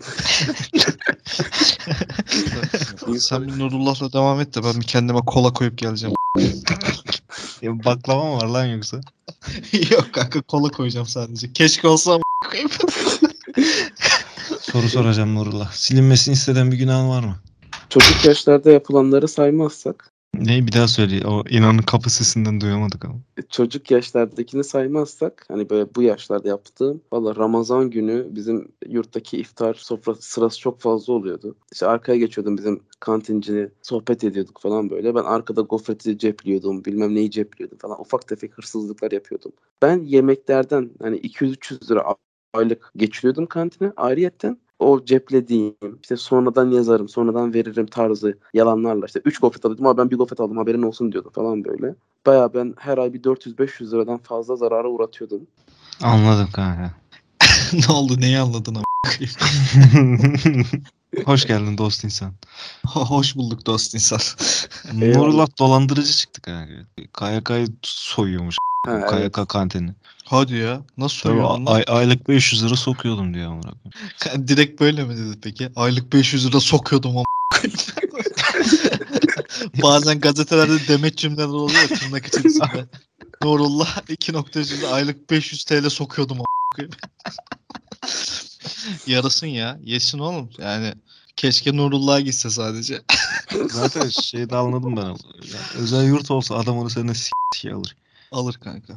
Sen 3.18 3.48
bir 3.48 3.58
Nurullah'la 3.58 4.12
devam 4.12 4.40
et 4.40 4.54
de 4.54 4.64
ben 4.64 4.80
bir 4.80 4.86
kendime 4.86 5.20
kola 5.20 5.52
koyup 5.52 5.78
geleceğim. 5.78 6.14
Ya 7.62 7.84
baklava 7.84 8.24
mı 8.24 8.36
var 8.36 8.46
lan 8.46 8.64
yoksa? 8.64 9.00
Yok 9.90 10.12
kanka 10.12 10.42
kola 10.42 10.68
koyacağım 10.68 11.06
sadece. 11.06 11.52
Keşke 11.52 11.88
olsa 11.88 12.12
ama 12.12 12.22
koyayım. 12.50 12.70
Soru 14.60 14.88
soracağım 14.88 15.34
Nurullah. 15.34 15.72
Silinmesini 15.72 16.32
istediğin 16.34 16.72
bir 16.72 16.76
günahın 16.76 17.08
var 17.08 17.24
mı? 17.24 17.36
Çocuk 17.88 18.24
yaşlarda 18.24 18.70
yapılanları 18.70 19.28
saymazsak 19.28 20.13
Ne 20.40 20.66
bir 20.66 20.72
daha 20.72 20.88
söyle. 20.88 21.26
O 21.26 21.44
inanın 21.50 21.78
kapı 21.78 22.10
sesinden 22.10 22.60
duyamadık 22.60 23.04
ama. 23.04 23.14
e, 23.38 23.42
çocuk 23.42 23.90
yaşlardakini 23.90 24.64
saymazsak 24.64 25.44
hani 25.48 25.70
böyle 25.70 25.94
bu 25.94 26.02
yaşlarda 26.02 26.48
yaptığım 26.48 27.02
valla 27.12 27.36
Ramazan 27.36 27.90
günü 27.90 28.26
bizim 28.30 28.72
yurttaki 28.88 29.38
iftar 29.38 29.74
sofra 29.74 30.14
sırası 30.14 30.60
çok 30.60 30.80
fazla 30.80 31.12
oluyordu. 31.12 31.56
İşte 31.72 31.86
arkaya 31.86 32.18
geçiyordum 32.18 32.58
bizim 32.58 32.80
kantincini 33.00 33.68
sohbet 33.82 34.24
ediyorduk 34.24 34.60
falan 34.60 34.90
böyle. 34.90 35.14
Ben 35.14 35.24
arkada 35.24 35.60
gofreti 35.60 36.18
cepliyordum 36.18 36.84
bilmem 36.84 37.14
neyi 37.14 37.30
cepliyordum 37.30 37.78
falan 37.78 38.00
ufak 38.00 38.28
tefek 38.28 38.58
hırsızlıklar 38.58 39.12
yapıyordum. 39.12 39.52
Ben 39.82 39.98
yemeklerden 40.02 40.90
hani 41.02 41.16
200-300 41.16 41.90
lira 41.90 42.14
aylık 42.54 42.92
geçiriyordum 42.96 43.46
kantine 43.46 43.92
ayrıyetten 43.96 44.58
o 44.84 45.04
ceplediğim 45.04 45.76
işte 46.02 46.16
sonradan 46.16 46.70
yazarım 46.70 47.08
sonradan 47.08 47.54
veririm 47.54 47.86
tarzı 47.86 48.38
yalanlarla 48.54 49.06
işte 49.06 49.20
3 49.24 49.38
gofret 49.38 49.64
alıyordum 49.64 49.86
ama 49.86 49.98
ben 49.98 50.10
bir 50.10 50.16
gofret 50.16 50.40
aldım 50.40 50.56
haberin 50.56 50.82
olsun 50.82 51.12
diyordum 51.12 51.32
falan 51.34 51.64
böyle. 51.64 51.94
Baya 52.26 52.54
ben 52.54 52.74
her 52.78 52.98
ay 52.98 53.12
bir 53.12 53.22
400-500 53.22 53.92
liradan 53.92 54.18
fazla 54.18 54.56
zarara 54.56 54.88
uğratıyordum. 54.88 55.46
Anladım 56.02 56.48
kanka. 56.52 56.90
ne 57.72 57.94
oldu 57.94 58.20
neyi 58.20 58.38
anladın 58.38 58.74
ama? 58.74 58.84
Hoş 61.24 61.46
geldin 61.46 61.78
dost 61.78 62.04
insan. 62.04 62.32
Hoş 62.86 63.36
bulduk 63.36 63.66
dost 63.66 63.94
insan. 63.94 64.20
Nurullah 64.92 65.46
dolandırıcı 65.58 66.12
çıktı 66.12 66.42
kanka. 66.42 66.74
KYK'yı 67.18 67.66
soyuyormuş. 67.82 68.56
Ha, 68.86 68.92
evet. 69.10 69.32
KYK 69.34 69.48
kantini. 69.48 69.90
Hadi 70.24 70.54
ya. 70.54 70.82
Nasıl 70.96 71.28
Tabii 71.28 71.38
lan? 71.38 71.66
ay, 71.66 71.84
aylık 71.88 72.28
500 72.28 72.64
lira 72.64 72.76
sokuyordum 72.76 73.34
diyor 73.34 73.52
amına. 73.52 73.72
Direkt 74.48 74.80
böyle 74.80 75.04
mi 75.04 75.16
dedi 75.16 75.38
peki? 75.42 75.70
Aylık 75.76 76.12
500 76.12 76.46
lira 76.46 76.60
sokuyordum 76.60 77.10
ama. 77.10 77.24
Bazen 79.82 80.20
gazetelerde 80.20 80.88
demet 80.88 81.16
cümleler 81.16 81.46
oluyor 81.46 81.88
tırnak 81.88 82.26
içerisinde. 82.26 82.86
Nurullah 83.42 84.00
2 84.08 84.32
nokta 84.32 84.58
yüzünde 84.58 84.88
aylık 84.88 85.30
500 85.30 85.64
TL 85.64 85.88
sokuyordum 85.88 86.36
ama. 86.36 86.46
Yarasın 89.06 89.46
ya. 89.46 89.78
Yesin 89.84 90.18
oğlum. 90.18 90.50
Yani 90.58 90.94
keşke 91.36 91.76
Nurullah'a 91.76 92.20
gitse 92.20 92.50
sadece. 92.50 93.02
Zaten 93.70 94.08
şeyi 94.08 94.50
de 94.50 94.56
anladım 94.56 94.96
ben. 94.96 95.02
Yani 95.02 95.16
özel 95.78 96.06
yurt 96.06 96.30
olsa 96.30 96.54
adam 96.56 96.78
onu 96.78 96.90
senden 96.90 97.12
s- 97.12 97.30
şey 97.56 97.72
alır. 97.72 97.96
Alır 98.32 98.54
kanka. 98.54 98.94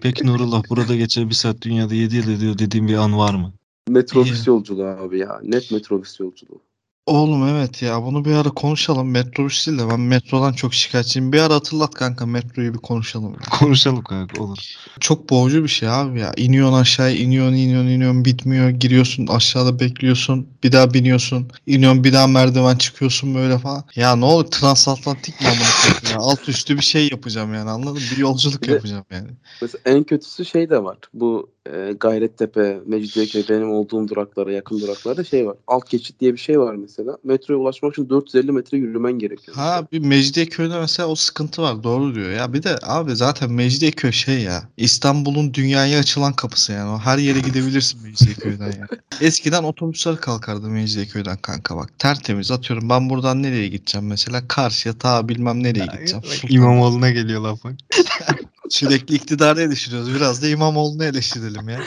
Peki 0.00 0.26
Nurullah 0.26 0.62
burada 0.70 0.96
geçen 0.96 1.28
bir 1.30 1.34
saat 1.34 1.62
dünyada 1.62 1.94
7 1.94 2.16
yıl 2.16 2.28
ediyor 2.28 2.58
dediğin 2.58 2.88
bir 2.88 2.94
an 2.96 3.18
var 3.18 3.34
mı? 3.34 3.52
Metrobüs 3.88 4.46
yolculuğu 4.46 4.84
abi 4.86 5.18
ya. 5.18 5.40
Net 5.42 5.70
metrobüs 5.70 6.20
yolculuğu. 6.20 6.62
Oğlum 7.08 7.48
evet 7.48 7.82
ya 7.82 8.02
bunu 8.02 8.24
bir 8.24 8.32
ara 8.32 8.50
konuşalım. 8.50 9.10
Metrobüs 9.10 9.66
değil 9.66 9.78
de 9.78 9.88
ben 9.90 10.00
metrodan 10.00 10.52
çok 10.52 10.74
şikayetçiyim. 10.74 11.32
Bir 11.32 11.40
ara 11.40 11.54
hatırlat 11.54 11.94
kanka 11.94 12.26
metroyu 12.26 12.74
bir 12.74 12.78
konuşalım. 12.78 13.36
Konuşalım 13.50 14.02
kanka 14.02 14.42
olur. 14.42 14.58
Çok 15.00 15.30
boğucu 15.30 15.62
bir 15.62 15.68
şey 15.68 15.88
abi 15.88 16.20
ya. 16.20 16.32
İniyorsun 16.36 16.76
aşağıya, 16.76 17.16
iniyorsun, 17.16 17.54
iniyorsun, 17.54 17.88
iniyorsun, 17.88 18.24
bitmiyor. 18.24 18.68
Giriyorsun, 18.68 19.26
aşağıda 19.26 19.80
bekliyorsun. 19.80 20.48
Bir 20.64 20.72
daha 20.72 20.94
biniyorsun. 20.94 21.50
iniyorsun, 21.66 22.04
bir 22.04 22.12
daha 22.12 22.26
merdiven 22.26 22.76
çıkıyorsun 22.76 23.34
böyle 23.34 23.58
falan. 23.58 23.84
Ya 23.96 24.16
ne 24.16 24.24
olur 24.24 24.44
transatlantik 24.44 25.40
mi 25.40 25.46
amına 25.46 26.12
ya? 26.12 26.18
Alt 26.18 26.48
üstü 26.48 26.76
bir 26.76 26.82
şey 26.82 27.08
yapacağım 27.10 27.54
yani 27.54 27.70
anladın 27.70 27.92
mı? 27.92 28.08
Bir 28.12 28.16
yolculuk 28.16 28.68
yapacağım 28.68 29.04
yani. 29.10 29.28
Mesela 29.62 29.82
en 29.84 30.04
kötüsü 30.04 30.44
şey 30.44 30.70
de 30.70 30.84
var. 30.84 30.98
Bu 31.14 31.50
e, 31.74 31.92
Gayrettepe, 32.00 32.80
Mecidiyeköy 32.86 33.44
benim 33.48 33.70
olduğum 33.70 34.08
duraklara 34.08 34.52
yakın 34.52 34.80
duraklarda 34.80 35.24
şey 35.24 35.46
var. 35.46 35.56
Alt 35.66 35.90
geçit 35.90 36.20
diye 36.20 36.32
bir 36.32 36.38
şey 36.38 36.60
var 36.60 36.74
mesela. 36.74 37.18
Metroya 37.24 37.60
ulaşmak 37.60 37.92
için 37.92 38.08
450 38.08 38.52
metre 38.52 38.78
yürümen 38.78 39.12
gerekiyor. 39.12 39.56
Ha 39.56 39.86
bir 39.92 39.98
Mecidiyeköy'de 39.98 40.80
mesela 40.80 41.08
o 41.08 41.14
sıkıntı 41.14 41.62
var 41.62 41.82
doğru 41.82 42.14
diyor. 42.14 42.30
Ya 42.30 42.52
bir 42.52 42.62
de 42.62 42.78
abi 42.82 43.16
zaten 43.16 43.52
Mecidiyeköy 43.52 44.12
şey 44.12 44.40
ya 44.40 44.62
İstanbul'un 44.76 45.54
dünyaya 45.54 45.98
açılan 45.98 46.32
kapısı 46.32 46.72
yani. 46.72 46.90
O 46.90 46.98
her 46.98 47.18
yere 47.18 47.40
gidebilirsin 47.40 48.02
Mecidiyeköy'den 48.02 48.66
ya. 48.66 48.86
Eskiden 49.20 49.62
otobüsler 49.62 50.16
kalkardı 50.16 50.68
Mecidiyeköy'den 50.68 51.36
kanka 51.36 51.76
bak. 51.76 51.98
Tertemiz 51.98 52.50
atıyorum 52.50 52.88
ben 52.88 53.10
buradan 53.10 53.42
nereye 53.42 53.68
gideceğim 53.68 54.06
mesela 54.06 54.48
karşıya 54.48 54.98
ta 54.98 55.28
bilmem 55.28 55.62
nereye 55.62 55.86
gideceğim. 55.86 56.24
İmamoğlu'na 56.48 57.10
geliyor 57.10 57.40
laf 57.40 57.64
bak. 57.64 57.74
Sürekli 58.70 59.14
iktidarı 59.14 59.62
eleştiriyoruz. 59.62 60.14
Biraz 60.14 60.42
da 60.42 60.48
İmamoğlu'nu 60.48 61.04
eleştirelim 61.04 61.68
ya. 61.68 61.78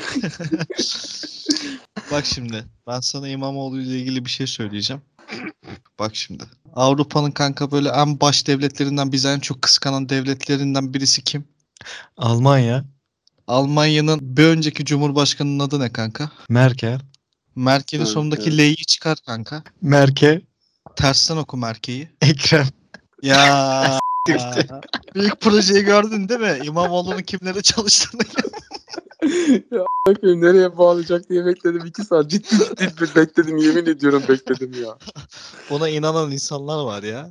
Bak 2.12 2.26
şimdi 2.26 2.66
ben 2.88 3.00
sana 3.00 3.28
İmamoğlu 3.28 3.82
ile 3.82 4.00
ilgili 4.00 4.26
bir 4.26 4.30
şey 4.30 4.48
söyleyeceğim. 4.48 5.02
Bak 6.00 6.16
şimdi. 6.16 6.44
Avrupa'nın 6.74 7.32
kanka 7.32 7.72
böyle 7.72 7.90
en 7.90 8.20
baş 8.20 8.48
devletlerinden 8.48 9.12
bizi 9.12 9.28
en 9.28 9.40
çok 9.40 9.62
kıskanan 9.62 10.10
devletlerinden 10.10 10.94
birisi 10.94 11.24
kim? 11.24 11.44
Almanya, 12.18 12.86
Almanya'nın 13.48 14.38
bir 14.38 14.46
önceki 14.46 14.86
cumhurbaşkanının 14.86 15.60
adı 15.60 15.80
ne 15.80 15.94
kanka? 15.94 16.32
Merkel, 16.50 17.00
Merkel'in 17.56 18.04
Evet, 18.04 18.14
sonundaki 18.14 18.50
evet. 18.50 18.60
L'yi 18.60 18.76
çıkar 18.76 19.18
kanka. 19.26 19.64
Merkel, 19.82 20.42
Tersten 20.96 21.38
oku 21.38 21.58
Merke'yi. 21.58 22.10
Ekrem. 22.22 22.68
Ya 23.24 24.00
büyük 25.16 25.42
projeyi 25.42 25.84
gördün 25.84 26.30
değil 26.30 26.40
mi? 26.40 26.60
İmamoğlu'nun 26.64 27.22
kimlere 27.22 27.62
çalıştığını. 27.62 28.22
Bakayım 30.08 30.42
nereye 30.42 30.78
bağlayacak 30.78 31.30
diye 31.30 31.46
bekledim. 31.46 31.86
iki 31.86 32.04
saat 32.04 32.30
ciddi 32.30 32.56
ciddi 32.80 33.16
bekledim. 33.16 33.58
Yemin 33.58 33.86
ediyorum 33.86 34.24
bekledim 34.30 34.84
ya. 34.84 34.98
Ona 35.70 35.90
inanan 35.90 36.32
insanlar 36.32 36.86
var 36.86 37.04
ya. 37.04 37.30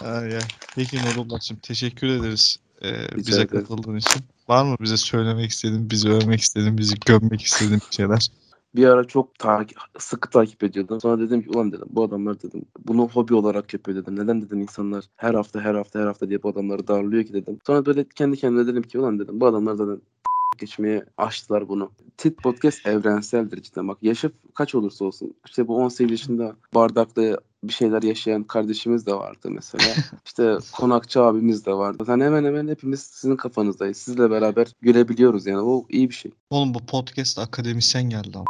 Ay. 0.00 0.38
Peki 0.74 0.98
Nurullah 1.02 1.38
teşekkür 1.62 2.06
ederiz 2.06 2.56
e, 2.82 3.16
bize 3.16 3.42
ederim. 3.42 3.48
katıldığın 3.48 3.96
için. 3.96 4.22
Var 4.48 4.64
mı 4.64 4.76
bize 4.80 4.96
söylemek 4.96 5.50
istediğin, 5.50 5.90
bizi 5.90 6.08
övmek 6.08 6.40
istediğin, 6.40 6.78
bizi 6.78 6.94
gömmek 7.06 7.42
istediğin 7.42 7.80
bir 7.90 7.96
şeyler? 7.96 8.28
Bir 8.76 8.86
ara 8.86 9.04
çok 9.04 9.38
takip, 9.38 9.78
sıkı 9.98 10.30
takip 10.30 10.64
ediyordum. 10.64 11.00
Sonra 11.00 11.20
dedim 11.20 11.42
ki 11.42 11.50
ulan 11.50 11.72
dedim 11.72 11.86
bu 11.90 12.02
adamlar 12.02 12.42
dedim 12.42 12.64
bunu 12.78 13.08
hobi 13.08 13.34
olarak 13.34 13.74
yapıyor 13.74 13.98
dedim. 13.98 14.16
Neden 14.16 14.42
dedim 14.42 14.60
insanlar 14.60 15.04
her 15.16 15.34
hafta 15.34 15.60
her 15.60 15.74
hafta 15.74 16.00
her 16.00 16.06
hafta 16.06 16.28
diye 16.28 16.42
bu 16.42 16.48
adamları 16.48 16.88
darlıyor 16.88 17.24
ki 17.24 17.32
dedim. 17.32 17.58
Sonra 17.66 17.86
böyle 17.86 18.04
kendi 18.04 18.36
kendime 18.36 18.66
dedim 18.66 18.82
ki 18.82 18.98
ulan 18.98 19.18
dedim 19.18 19.40
bu 19.40 19.46
adamlar 19.46 19.74
zaten 19.74 20.00
geçmeye 20.58 21.04
açtılar 21.16 21.68
bunu. 21.68 21.90
Tit 22.16 22.42
Podcast 22.42 22.86
evrenseldir 22.86 23.62
cidden. 23.62 23.88
Bak 23.88 23.98
yaşı 24.02 24.30
kaç 24.54 24.74
olursa 24.74 25.04
olsun. 25.04 25.34
İşte 25.46 25.68
bu 25.68 25.76
18 25.76 26.10
yaşında 26.10 26.56
bardakta 26.74 27.40
bir 27.64 27.72
şeyler 27.72 28.02
yaşayan 28.02 28.44
kardeşimiz 28.44 29.06
de 29.06 29.14
vardı 29.14 29.48
mesela. 29.50 29.84
İşte 30.26 30.58
konakçı 30.72 31.22
abimiz 31.22 31.66
de 31.66 31.72
vardı. 31.72 32.04
Yani 32.08 32.24
hemen 32.24 32.44
hemen 32.44 32.68
hepimiz 32.68 33.00
sizin 33.00 33.36
kafanızdayız. 33.36 33.96
Sizle 33.96 34.30
beraber 34.30 34.66
gülebiliyoruz 34.80 35.46
yani. 35.46 35.60
O 35.60 35.86
iyi 35.88 36.08
bir 36.08 36.14
şey. 36.14 36.32
Oğlum 36.50 36.74
bu 36.74 36.86
podcast 36.86 37.38
akademisyen 37.38 38.10
geldi 38.10 38.30
ama. 38.34 38.46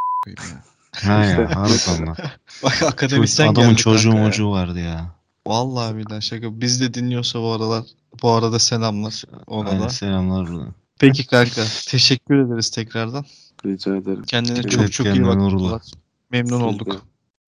Ha 0.95 1.25
ya 1.25 1.57
harbiden 1.57 2.07
lan. 2.07 2.17
Bak 2.63 2.83
akademisyen 2.83 3.49
Adamın 3.49 3.69
geldi 3.69 3.81
çocuğu 3.81 4.11
kanka 4.11 4.19
ya. 4.19 4.27
mocuğu 4.27 4.51
vardı 4.51 4.81
ya. 4.81 5.17
Vallahi 5.47 5.97
billahi 5.97 6.23
şaka. 6.23 6.61
Biz 6.61 6.81
de 6.81 6.95
dinliyorsa 6.95 7.41
bu 7.41 7.53
aralar. 7.53 7.85
Bu 8.23 8.31
arada 8.31 8.59
selamlar 8.59 9.23
ona 9.47 9.69
Aynen, 9.69 9.83
da. 9.83 9.89
selamlar 9.89 10.49
buradan. 10.49 10.75
Peki 10.99 11.27
kanka. 11.27 11.63
Teşekkür 11.89 12.39
ederiz 12.39 12.71
tekrardan. 12.71 13.25
Rica 13.65 13.97
ederim. 13.97 14.23
Kendine 14.23 14.63
çok 14.63 14.93
çok 14.93 15.07
iyi 15.07 15.27
bak. 15.27 15.83
Memnun 16.31 16.79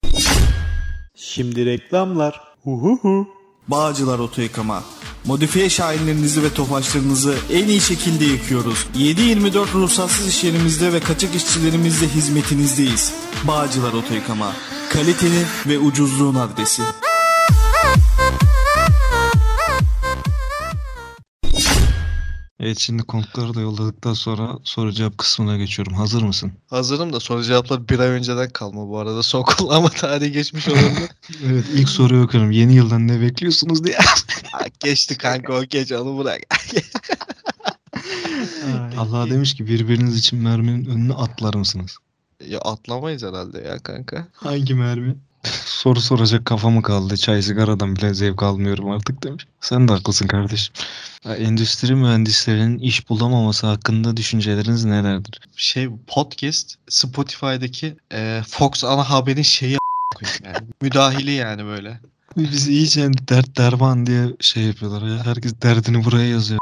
Siz 0.04 0.57
Şimdi 1.20 1.66
reklamlar. 1.66 2.40
Huhuhu. 2.64 3.28
Bağcılar 3.68 4.18
Oto 4.18 4.42
Yıkama. 4.42 4.82
Modifiye 5.24 5.70
şahinlerinizi 5.70 6.42
ve 6.42 6.54
tofaşlarınızı 6.54 7.34
en 7.52 7.68
iyi 7.68 7.80
şekilde 7.80 8.24
yıkıyoruz. 8.24 8.86
7-24 8.96 9.72
ruhsatsız 9.74 10.28
iş 10.28 10.44
yerimizde 10.44 10.92
ve 10.92 11.00
kaçak 11.00 11.34
işçilerimizle 11.34 12.08
hizmetinizdeyiz. 12.08 13.12
Bağcılar 13.44 13.92
Oto 13.92 14.14
Yıkama. 14.14 14.52
Kalitenin 14.90 15.46
ve 15.66 15.78
ucuzluğun 15.78 16.34
adresi. 16.34 16.82
Evet 22.68 22.78
şimdi 22.78 23.02
konukları 23.02 23.54
da 23.54 23.60
yolladıktan 23.60 24.12
sonra 24.12 24.58
soru 24.64 24.92
cevap 24.92 25.18
kısmına 25.18 25.56
geçiyorum. 25.56 25.94
Hazır 25.94 26.22
mısın? 26.22 26.52
Hazırım 26.70 27.12
da 27.12 27.20
soru 27.20 27.44
cevaplar 27.44 27.88
bir 27.88 27.98
ay 27.98 28.08
önceden 28.08 28.50
kalma 28.50 28.88
bu 28.88 28.98
arada. 28.98 29.22
Son 29.22 29.42
kullanma 29.56 29.88
tarihi 29.88 30.32
geçmiş 30.32 30.68
olabilir. 30.68 31.10
Evet 31.46 31.64
ilk 31.74 31.88
soruyu 31.88 32.24
okuyorum. 32.24 32.50
Yeni 32.50 32.74
yıldan 32.74 33.08
ne 33.08 33.20
bekliyorsunuz 33.20 33.84
diye. 33.84 33.98
Ha, 34.52 34.64
Geçti 34.80 35.18
kanka 35.18 35.52
o 35.52 35.64
geç 35.64 35.92
onu 35.92 36.18
bırak. 36.18 36.40
Allah 38.98 39.30
demiş 39.30 39.54
ki 39.54 39.66
birbiriniz 39.66 40.18
için 40.18 40.38
merminin 40.38 40.86
önüne 40.86 41.12
atlar 41.12 41.54
mısınız? 41.54 41.96
Ya 42.48 42.60
atlamayız 42.60 43.22
herhalde 43.22 43.58
ya 43.58 43.78
kanka. 43.78 44.28
Hangi 44.32 44.74
mermi? 44.74 45.16
Soru 45.64 46.00
soracak 46.00 46.46
kafamı 46.46 46.82
kaldı. 46.82 47.16
Çay 47.16 47.42
sigaradan 47.42 47.96
bile 47.96 48.14
zevk 48.14 48.42
almıyorum 48.42 48.90
artık 48.90 49.22
demiş. 49.22 49.46
Sen 49.60 49.88
de 49.88 49.92
haklısın 49.92 50.26
kardeşim. 50.26 50.74
Ya, 51.24 51.36
endüstri 51.36 51.94
mühendislerinin 51.94 52.78
iş 52.78 53.08
bulamaması 53.08 53.66
hakkında 53.66 54.16
düşünceleriniz 54.16 54.84
nelerdir? 54.84 55.40
Şey 55.56 55.88
podcast 56.06 56.74
Spotify'daki 56.88 57.96
e, 58.12 58.42
Fox 58.48 58.84
ana 58.84 59.10
haberin 59.10 59.42
şeyi 59.42 59.78
yani. 60.44 60.56
Müdahili 60.82 61.32
yani 61.32 61.64
böyle. 61.64 62.00
Biz 62.36 62.68
iyice 62.68 63.10
dert 63.28 63.58
derman 63.58 64.06
diye 64.06 64.26
şey 64.40 64.62
yapıyorlar 64.62 65.08
ya. 65.08 65.26
Herkes 65.26 65.52
derdini 65.62 66.04
buraya 66.04 66.28
yazıyor. 66.28 66.58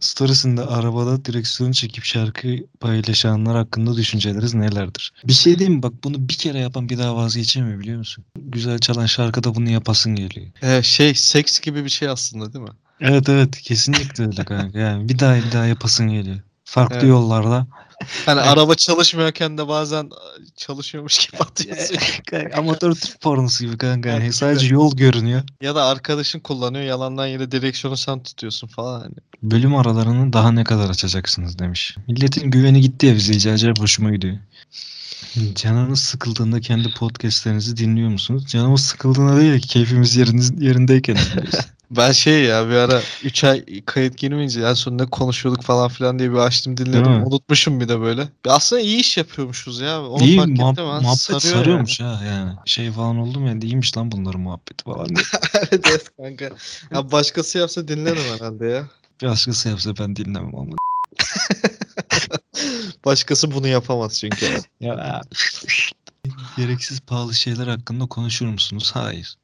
Storiesinde 0.00 0.62
arabada 0.62 1.24
direksiyonu 1.24 1.74
çekip 1.74 2.04
şarkı 2.04 2.56
paylaşanlar 2.80 3.56
hakkında 3.56 3.96
düşünceleriniz 3.96 4.54
nelerdir? 4.54 5.12
Bir 5.24 5.32
şey 5.32 5.58
diyeyim 5.58 5.76
mi? 5.76 5.82
Bak 5.82 5.92
bunu 6.04 6.28
bir 6.28 6.34
kere 6.34 6.58
yapan 6.58 6.88
bir 6.88 6.98
daha 6.98 7.16
vazgeçemiyor 7.16 7.80
biliyor 7.80 7.98
musun? 7.98 8.24
Güzel 8.36 8.78
çalan 8.78 9.06
şarkıda 9.06 9.54
bunu 9.54 9.70
yapasın 9.70 10.14
geliyor. 10.14 10.46
E, 10.62 10.82
şey 10.82 11.14
seks 11.14 11.60
gibi 11.60 11.84
bir 11.84 11.90
şey 11.90 12.08
aslında 12.08 12.52
değil 12.52 12.64
mi? 12.64 12.70
Evet 13.00 13.28
evet 13.28 13.60
kesinlikle 13.60 14.24
öyle 14.26 14.44
kanka. 14.44 14.78
Yani 14.78 15.08
bir 15.08 15.18
daha 15.18 15.36
bir 15.36 15.52
daha 15.52 15.66
yapasın 15.66 16.08
geliyor. 16.08 16.38
Farklı 16.64 16.96
Evet. 16.96 17.08
yollarda. 17.08 17.66
Hani 18.26 18.40
araba 18.40 18.74
çalışmıyorken 18.74 19.58
de 19.58 19.68
bazen 19.68 20.10
çalışıyormuş 20.56 21.26
gibi 21.26 21.36
atıyorsun. 21.42 21.96
Amatör 22.56 22.94
Türk 22.94 23.20
pornosu 23.20 23.64
gibi 23.64 23.78
kanka. 23.78 24.08
Yani 24.08 24.32
sadece 24.32 24.74
yol 24.74 24.96
görünüyor. 24.96 25.42
ya 25.62 25.74
da 25.74 25.84
arkadaşın 25.84 26.40
kullanıyor 26.40 26.84
yalandan 26.84 27.26
yere 27.26 27.50
direksiyonu 27.50 27.96
sen 27.96 28.22
tutuyorsun 28.22 28.66
falan 28.66 29.00
hani. 29.00 29.14
Bölüm 29.42 29.76
aralarını 29.76 30.32
daha 30.32 30.52
ne 30.52 30.64
kadar 30.64 30.90
açacaksınız 30.90 31.58
demiş. 31.58 31.96
Milletin 32.08 32.50
güveni 32.50 32.80
gitti 32.80 33.06
ya 33.06 33.14
bize 33.14 33.32
iyice 33.32 33.52
acayip 33.52 33.80
hoşuma 33.80 34.10
gidiyor. 34.10 34.38
Canınız 35.54 36.00
sıkıldığında 36.00 36.60
kendi 36.60 36.94
podcastlerinizi 36.94 37.76
dinliyor 37.76 38.10
musunuz? 38.10 38.46
Canımız 38.46 38.84
sıkıldığında 38.84 39.40
değil 39.40 39.60
ki 39.60 39.68
keyfimiz 39.68 40.16
yeriniz, 40.16 40.62
yerindeyken 40.62 41.16
dinliyoruz. 41.16 41.54
Ben 41.90 42.12
şey 42.12 42.44
ya 42.44 42.68
bir 42.68 42.74
ara 42.74 43.02
3 43.24 43.44
ay 43.44 43.64
kayıt 43.86 44.18
girmeyince 44.18 44.60
en 44.60 44.74
son 44.74 44.98
ne 44.98 45.06
konuşuyorduk 45.06 45.62
falan 45.62 45.88
filan 45.88 46.18
diye 46.18 46.32
bir 46.32 46.36
açtım 46.36 46.76
dinledim. 46.76 47.26
Unutmuşum 47.26 47.80
bir 47.80 47.88
de 47.88 48.00
böyle. 48.00 48.20
Ya 48.20 48.52
Aslında 48.52 48.82
iyi 48.82 48.98
iş 48.98 49.16
yapıyormuşuz 49.16 49.80
ya. 49.80 50.02
Onu 50.06 50.24
İyi 50.24 50.36
fark 50.36 50.48
muhab- 50.48 50.72
ettim 50.72 50.84
ha. 50.84 51.00
muhabbet 51.00 51.18
Sarıyor 51.18 51.54
sarıyormuş 51.56 52.00
ha 52.00 52.20
yani. 52.26 52.52
Şey 52.64 52.90
falan 52.92 53.18
oldu 53.18 53.40
mu 53.40 53.48
yani 53.48 53.64
iyiymiş 53.64 53.96
lan 53.96 54.12
bunların 54.12 54.40
muhabbeti 54.40 54.84
falan. 54.84 55.08
diye. 55.08 55.18
Yani. 55.32 55.42
evet 55.72 55.86
evet 55.90 56.16
kanka. 56.16 56.50
Ya 56.90 57.12
başkası 57.12 57.58
yapsa 57.58 57.88
dinlerim 57.88 58.22
herhalde 58.34 58.66
ya. 58.66 58.86
Başkası 59.30 59.68
yapsa 59.68 59.90
ben 59.98 60.16
dinlemem 60.16 60.54
ama. 60.56 60.76
Başkası 63.04 63.50
bunu 63.50 63.68
yapamaz 63.68 64.18
çünkü. 64.20 64.46
Ya. 64.80 65.22
Gereksiz 66.56 67.00
pahalı 67.00 67.34
şeyler 67.34 67.66
hakkında 67.66 68.06
konuşur 68.06 68.46
musunuz? 68.46 68.90
Hayır. 68.94 69.34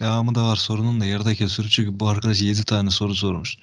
Devamı 0.00 0.34
da 0.34 0.44
var 0.44 0.56
sorunun 0.56 1.00
da 1.00 1.04
yarıda 1.04 1.34
kesiyor 1.34 1.68
çünkü 1.68 2.00
bu 2.00 2.08
arkadaş 2.08 2.42
7 2.42 2.64
tane 2.64 2.90
soru 2.90 3.14
sormuş. 3.14 3.56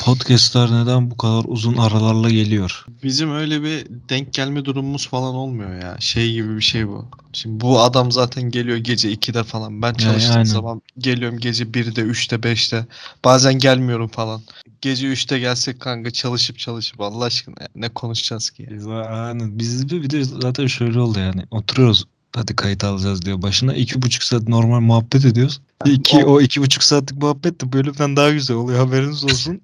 Podcastlar 0.00 0.82
neden 0.82 1.10
bu 1.10 1.16
kadar 1.16 1.44
uzun 1.46 1.76
aralarla 1.76 2.30
geliyor? 2.30 2.86
Bizim 3.02 3.34
öyle 3.34 3.62
bir 3.62 3.86
denk 4.08 4.34
gelme 4.34 4.64
durumumuz 4.64 5.08
falan 5.08 5.34
olmuyor 5.34 5.82
ya. 5.82 5.96
Şey 6.00 6.32
gibi 6.32 6.56
bir 6.56 6.62
şey 6.62 6.88
bu. 6.88 7.04
Şimdi 7.32 7.60
bu 7.60 7.80
adam 7.80 8.12
zaten 8.12 8.50
geliyor 8.50 8.76
gece 8.76 9.12
2'de 9.12 9.44
falan. 9.44 9.82
Ben 9.82 9.94
çalıştığım 9.94 10.32
aynen. 10.32 10.44
zaman 10.44 10.82
geliyorum 10.98 11.38
gece 11.38 11.64
1'de, 11.64 12.00
3'te, 12.00 12.36
5'te. 12.36 12.86
Bazen 13.24 13.58
gelmiyorum 13.58 14.08
falan. 14.08 14.42
Gece 14.80 15.06
3'te 15.06 15.38
gelsek 15.38 15.80
kanka 15.80 16.10
çalışıp 16.10 16.58
çalışıp 16.58 17.00
Allah 17.00 17.24
aşkına 17.24 17.54
ya. 17.60 17.68
Ne 17.74 17.88
konuşacağız 17.88 18.50
ki 18.50 18.62
ya? 18.62 18.68
Biz, 18.70 18.86
aynen. 18.86 19.58
Biz 19.58 19.90
bir 19.90 20.02
bir 20.02 20.10
de 20.10 20.24
zaten 20.24 20.66
şöyle 20.66 21.00
oldu 21.00 21.18
yani. 21.18 21.42
Oturuyoruz. 21.50 22.04
Hadi 22.36 22.56
kayıt 22.56 22.84
alacağız 22.84 23.22
diyor. 23.22 23.42
Başına 23.42 23.74
iki 23.74 24.02
buçuk 24.02 24.22
saat 24.22 24.48
normal 24.48 24.80
muhabbet 24.80 25.24
ediyoruz. 25.24 25.60
İki, 25.84 26.24
o 26.24 26.40
iki 26.40 26.62
buçuk 26.62 26.82
saatlik 26.82 27.22
muhabbet 27.22 27.60
de 27.60 27.72
bölümden 27.72 28.16
daha 28.16 28.30
güzel 28.30 28.56
oluyor. 28.56 28.86
Haberiniz 28.86 29.24
olsun. 29.24 29.60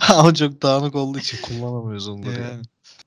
Ama 0.08 0.34
çok 0.34 0.62
dağınık 0.62 0.94
olduğu 0.94 1.18
için 1.18 1.38
kullanamıyoruz 1.42 2.08
onları. 2.08 2.40
ya. 2.40 2.48
Yani. 2.48 2.62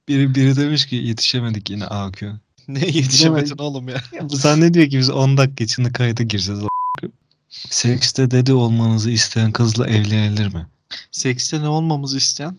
Biri, 0.08 0.36
biri 0.36 0.56
demiş 0.56 0.86
ki 0.86 0.96
yetişemedik 0.96 1.70
yine 1.70 1.86
AQ. 1.86 2.32
Ne 2.68 2.80
yetişemedin 2.80 3.58
oğlum 3.58 3.89
ya? 3.89 4.04
Bu 4.22 4.36
zannediyor 4.36 4.89
ki 4.89 4.98
biz 4.98 5.10
10 5.10 5.38
dakika 5.38 5.63
içinde 5.63 5.92
kayda 5.92 6.24
gireceğiz. 6.24 6.62
Sekste 7.50 8.32
dede 8.32 8.54
olmanızı 8.54 9.12
isteyen 9.12 9.52
kızla 9.52 9.88
evlenilir 9.88 10.54
mi? 10.54 10.68
Sekste 11.12 11.62
ne 11.62 11.68
olmamızı 11.68 12.18
isteyen? 12.18 12.58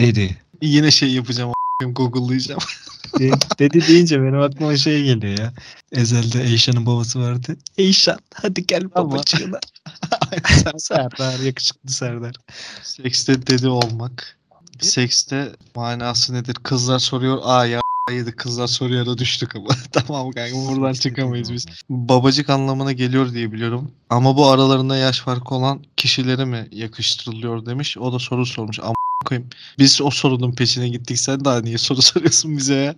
Dedi. 0.00 0.36
Yine 0.62 0.90
şey 0.90 1.12
yapacağım 1.12 1.52
Google'layacağım. 1.86 2.60
De- 3.18 3.58
dedi 3.58 3.88
deyince 3.88 4.22
benim 4.22 4.40
aklıma 4.40 4.76
şey 4.76 5.04
geliyor 5.04 5.38
ya. 5.38 5.52
Ezel'de 5.92 6.42
Eyşan'ın 6.42 6.86
babası 6.86 7.20
vardı. 7.20 7.56
Eyşan 7.78 8.18
hadi 8.34 8.66
gel 8.66 8.94
babacığına. 8.94 9.58
Serdar 10.78 11.38
yakışıklı 11.38 11.90
Serdar. 11.90 12.34
Sekste 12.82 13.46
dede 13.46 13.68
olmak. 13.68 14.38
Sekste 14.80 15.52
manası 15.74 16.34
nedir? 16.34 16.54
Kızlar 16.54 16.98
soruyor. 16.98 17.38
Aa 17.42 17.66
ya 17.66 17.80
yedi 18.12 18.32
kızlar 18.32 18.66
soruyor 18.66 19.06
da 19.06 19.18
düştük 19.18 19.56
ama. 19.56 19.68
tamam 19.92 20.30
kanka 20.30 20.56
buradan 20.56 20.92
çıkamayız 20.92 21.52
biz. 21.52 21.66
Babacık 21.88 22.50
anlamına 22.50 22.92
geliyor 22.92 23.32
diye 23.32 23.52
biliyorum. 23.52 23.90
Ama 24.10 24.36
bu 24.36 24.48
aralarında 24.48 24.96
yaş 24.96 25.20
farkı 25.20 25.54
olan 25.54 25.84
kişilere 25.96 26.44
mi 26.44 26.68
yakıştırılıyor 26.72 27.66
demiş. 27.66 27.98
O 27.98 28.12
da 28.12 28.18
soru 28.18 28.46
sormuş. 28.46 28.80
Ama 28.80 28.94
koyayım. 29.24 29.48
Biz 29.78 30.00
o 30.00 30.10
sorunun 30.10 30.52
peşine 30.52 30.88
gittik. 30.88 31.18
Sen 31.18 31.44
daha 31.44 31.60
niye 31.60 31.78
soru 31.78 32.02
soruyorsun 32.12 32.56
bize 32.56 32.74
ya? 32.74 32.94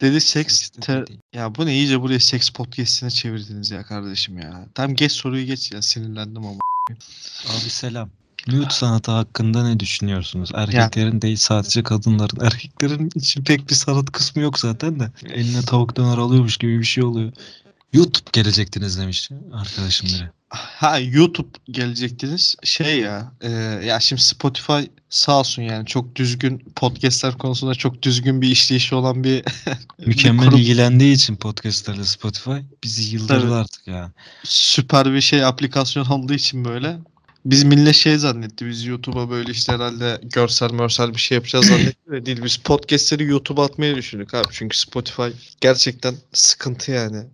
Dedi 0.00 0.20
seks 0.20 0.70
ter- 0.80 1.04
ya 1.32 1.54
bu 1.54 1.66
ne 1.66 1.74
iyice 1.74 2.00
buraya 2.00 2.20
seks 2.20 2.48
podcast'ine 2.50 3.10
çevirdiniz 3.10 3.70
ya 3.70 3.82
kardeşim 3.82 4.38
ya. 4.38 4.66
Tam 4.74 4.94
geç 4.94 5.12
soruyu 5.12 5.46
geç 5.46 5.72
ya 5.72 5.82
sinirlendim 5.82 6.46
ama. 6.46 6.60
Abi 7.46 7.70
selam. 7.70 8.10
Nude 8.48 8.70
sanatı 8.70 9.10
hakkında 9.10 9.68
ne 9.68 9.80
düşünüyorsunuz? 9.80 10.50
Erkeklerin 10.54 11.22
değil 11.22 11.36
sadece 11.36 11.82
kadınların. 11.82 12.40
Erkeklerin 12.44 13.10
için 13.14 13.44
pek 13.44 13.70
bir 13.70 13.74
sanat 13.74 14.12
kısmı 14.12 14.42
yok 14.42 14.58
zaten 14.58 15.00
de. 15.00 15.10
Eline 15.26 15.62
tavuk 15.62 15.96
döner 15.96 16.18
alıyormuş 16.18 16.56
gibi 16.56 16.78
bir 16.78 16.84
şey 16.84 17.04
oluyor. 17.04 17.32
YouTube 17.92 18.30
gelecektiniz 18.32 18.98
demiş 18.98 19.30
arkadaşım 19.52 20.08
biri. 20.08 20.28
Ha 20.50 20.98
YouTube 20.98 21.48
gelecektiniz. 21.70 22.56
Şey 22.64 23.00
ya. 23.00 23.32
e, 23.40 23.50
ya 23.84 24.00
şimdi 24.00 24.22
Spotify 24.22 24.80
sağ 25.10 25.38
olsun 25.38 25.62
yani 25.62 25.86
çok 25.86 26.16
düzgün 26.16 26.58
podcastler 26.76 27.38
konusunda 27.38 27.74
çok 27.74 28.02
düzgün 28.02 28.42
bir 28.42 28.48
işleyişi 28.48 28.94
olan 28.94 29.24
bir 29.24 29.44
bir 30.00 30.06
Mükemmel 30.06 30.46
kurum. 30.46 30.58
ilgilendiği 30.58 31.14
için 31.14 31.36
podcastlerle 31.36 32.04
Spotify 32.04 32.56
bizi 32.84 33.16
yıldırdı 33.16 33.40
Tabii. 33.40 33.54
artık 33.54 33.88
ya. 33.88 34.12
süper 34.44 35.12
bir 35.12 35.20
şey 35.20 35.44
aplikasyon 35.44 36.06
olduğu 36.06 36.34
için 36.34 36.64
böyle. 36.64 36.98
Biz 37.44 37.64
millet 37.64 37.94
şey 37.94 38.18
zannetti. 38.18 38.66
Biz 38.66 38.84
YouTube'a 38.84 39.30
böyle 39.30 39.52
işte 39.52 39.72
herhalde 39.72 40.20
görsel 40.22 40.70
mörsel 40.70 41.14
bir 41.14 41.20
şey 41.20 41.34
yapacağız 41.36 41.66
zannetti 41.66 42.10
de 42.12 42.26
değil. 42.26 42.42
Biz 42.44 42.56
podcastleri 42.56 43.24
YouTube'a 43.24 43.64
atmayı 43.64 43.96
düşündük 43.96 44.34
abi. 44.34 44.48
Çünkü 44.50 44.78
Spotify 44.78 45.28
gerçekten 45.60 46.14
sıkıntı 46.32 46.90
yani. 46.90 47.24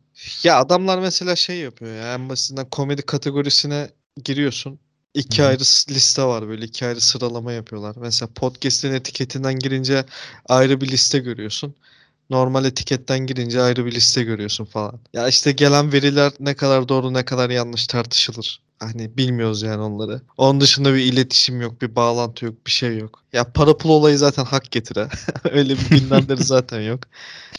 Ya 0.45 0.59
adamlar 0.61 0.99
mesela 0.99 1.37
şey 1.37 1.59
yapıyor 1.59 1.97
ya. 1.97 2.15
En 2.15 2.29
basitinden 2.29 2.71
komedi 2.71 3.03
kategorisine 3.03 3.91
giriyorsun. 4.25 4.79
İki 5.15 5.43
Hı 5.43 5.45
ayrı 5.45 5.61
liste 5.91 6.23
var 6.25 6.49
böyle 6.49 6.65
iki 6.65 6.87
ayrı 6.87 7.01
sıralama 7.01 7.53
yapıyorlar. 7.53 7.97
Mesela 8.01 8.29
podcast'in 8.35 8.93
etiketinden 8.93 9.59
girince 9.59 10.05
ayrı 10.49 10.81
bir 10.81 10.89
liste 10.89 11.19
görüyorsun. 11.19 11.75
Normal 12.31 12.65
etiketten 12.65 13.19
girince 13.27 13.63
ayrı 13.63 13.87
bir 13.87 13.93
liste 13.93 14.23
görüyorsun 14.25 14.65
falan. 14.65 15.01
Ya 15.13 15.29
işte 15.29 15.53
gelen 15.53 15.93
veriler 15.93 16.33
ne 16.41 16.55
kadar 16.57 16.89
doğru 16.89 17.15
ne 17.15 17.25
kadar 17.25 17.51
yanlış 17.51 17.87
tartışılır. 17.87 18.61
Hani 18.81 19.17
bilmiyoruz 19.17 19.63
yani 19.63 19.83
onları. 19.83 20.21
Onun 20.37 20.61
dışında 20.61 20.95
bir 20.95 20.99
iletişim 21.13 21.61
yok, 21.61 21.83
bir 21.83 21.97
bağlantı 21.97 22.45
yok, 22.45 22.55
bir 22.67 22.71
şey 22.71 22.99
yok. 22.99 23.23
Ya 23.33 23.45
para 23.45 23.77
pul 23.77 23.91
olayı 23.91 24.19
zaten 24.19 24.45
hak 24.45 24.71
getire. 24.71 25.09
Öyle 25.51 25.77
bir 25.77 25.89
gündemleri 25.91 26.43
zaten 26.45 26.81
yok. 26.81 27.01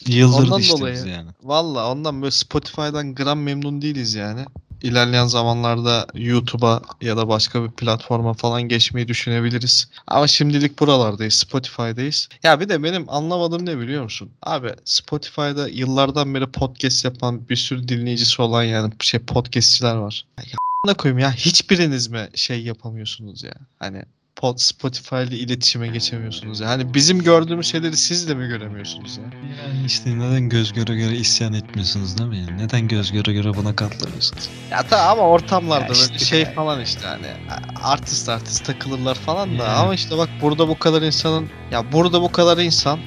Yıldırdı 0.08 0.45
Ondan 0.45 0.60
işte 0.60 0.77
dolayı. 0.77 0.95
bizi 0.95 1.10
yani. 1.10 1.30
Valla 1.43 1.91
ondan 1.91 2.21
böyle 2.21 2.32
Spotify'dan 2.32 3.15
gram 3.15 3.41
memnun 3.41 3.82
değiliz 3.82 4.13
yani. 4.15 4.45
İlerleyen 4.82 5.25
zamanlarda 5.25 6.08
YouTube'a 6.13 6.82
ya 7.01 7.17
da 7.17 7.27
başka 7.27 7.63
bir 7.63 7.71
platforma 7.71 8.34
falan 8.34 8.62
geçmeyi 8.62 9.08
düşünebiliriz. 9.08 9.89
Ama 10.08 10.27
şimdilik 10.27 10.80
buralardayız, 10.80 11.34
Spotify'dayız. 11.34 12.30
Ya 12.43 12.60
bir 12.60 12.69
de 12.69 12.84
benim 12.84 13.10
anlamadığım 13.10 13.65
ne 13.65 13.80
biliyor 13.80 14.03
musun? 14.03 14.30
Abi 14.43 14.71
Spotify'da 14.86 15.67
yıllardan 15.67 16.34
beri 16.34 16.47
podcast 16.47 17.06
yapan 17.06 17.49
bir 17.49 17.56
sürü 17.56 17.88
dinleyicisi 17.88 18.41
olan 18.41 18.63
yani 18.63 18.93
şey 18.99 19.19
podcastçiler 19.19 19.95
var. 19.95 20.25
Ya 20.38 20.58
koyayım 20.93 21.19
ya 21.19 21.32
hiçbiriniz 21.32 22.08
mi 22.08 22.30
şey 22.36 22.63
yapamıyorsunuz 22.63 23.43
ya? 23.43 23.54
Hani 23.80 24.04
Spotify 24.58 25.15
ile 25.15 25.38
iletişime 25.38 25.88
geçemiyorsunuz 25.88 26.60
ya. 26.60 26.69
Hani 26.69 26.93
bizim 26.93 27.23
gördüğümüz 27.23 27.67
şeyleri 27.67 27.97
siz 27.97 28.30
de 28.30 28.34
mi 28.36 28.47
göremiyorsunuz 28.47 29.17
ya? 29.17 29.23
Yani 29.67 29.86
işte 29.86 30.19
neden 30.19 30.50
göz 30.50 30.73
göre 30.73 30.95
göre 30.95 31.15
isyan 31.15 31.54
etmiyorsunuz 31.54 32.17
değil 32.17 32.30
mi? 32.30 32.38
Yani 32.38 32.58
neden 32.58 32.88
göz 32.88 33.12
göre 33.12 33.34
göre 33.34 33.54
buna 33.54 33.76
katlanıyorsunuz? 33.76 34.50
Ya 34.71 34.84
tamam 34.89 35.19
ama 35.19 35.30
ortamlarda 35.30 35.84
Ya 35.84 35.89
böyle 35.89 36.00
işte 36.00 36.19
şey 36.26 36.41
ya. 36.41 36.54
falan 36.54 36.82
işte 36.82 37.08
hani 37.08 37.28
artist 37.84 38.30
artist 38.30 38.65
takılırlar 38.65 39.15
falan 39.15 39.60
da 39.60 39.63
Yani. 39.63 39.73
ama 39.73 39.93
işte 39.93 40.17
bak 40.17 40.30
burada 40.41 40.67
bu 40.67 40.80
kadar 40.80 41.02
insanın 41.02 41.50
ya 41.71 41.91
burada 41.91 42.21
bu 42.21 42.32
kadar 42.32 42.58
insanı 42.58 43.00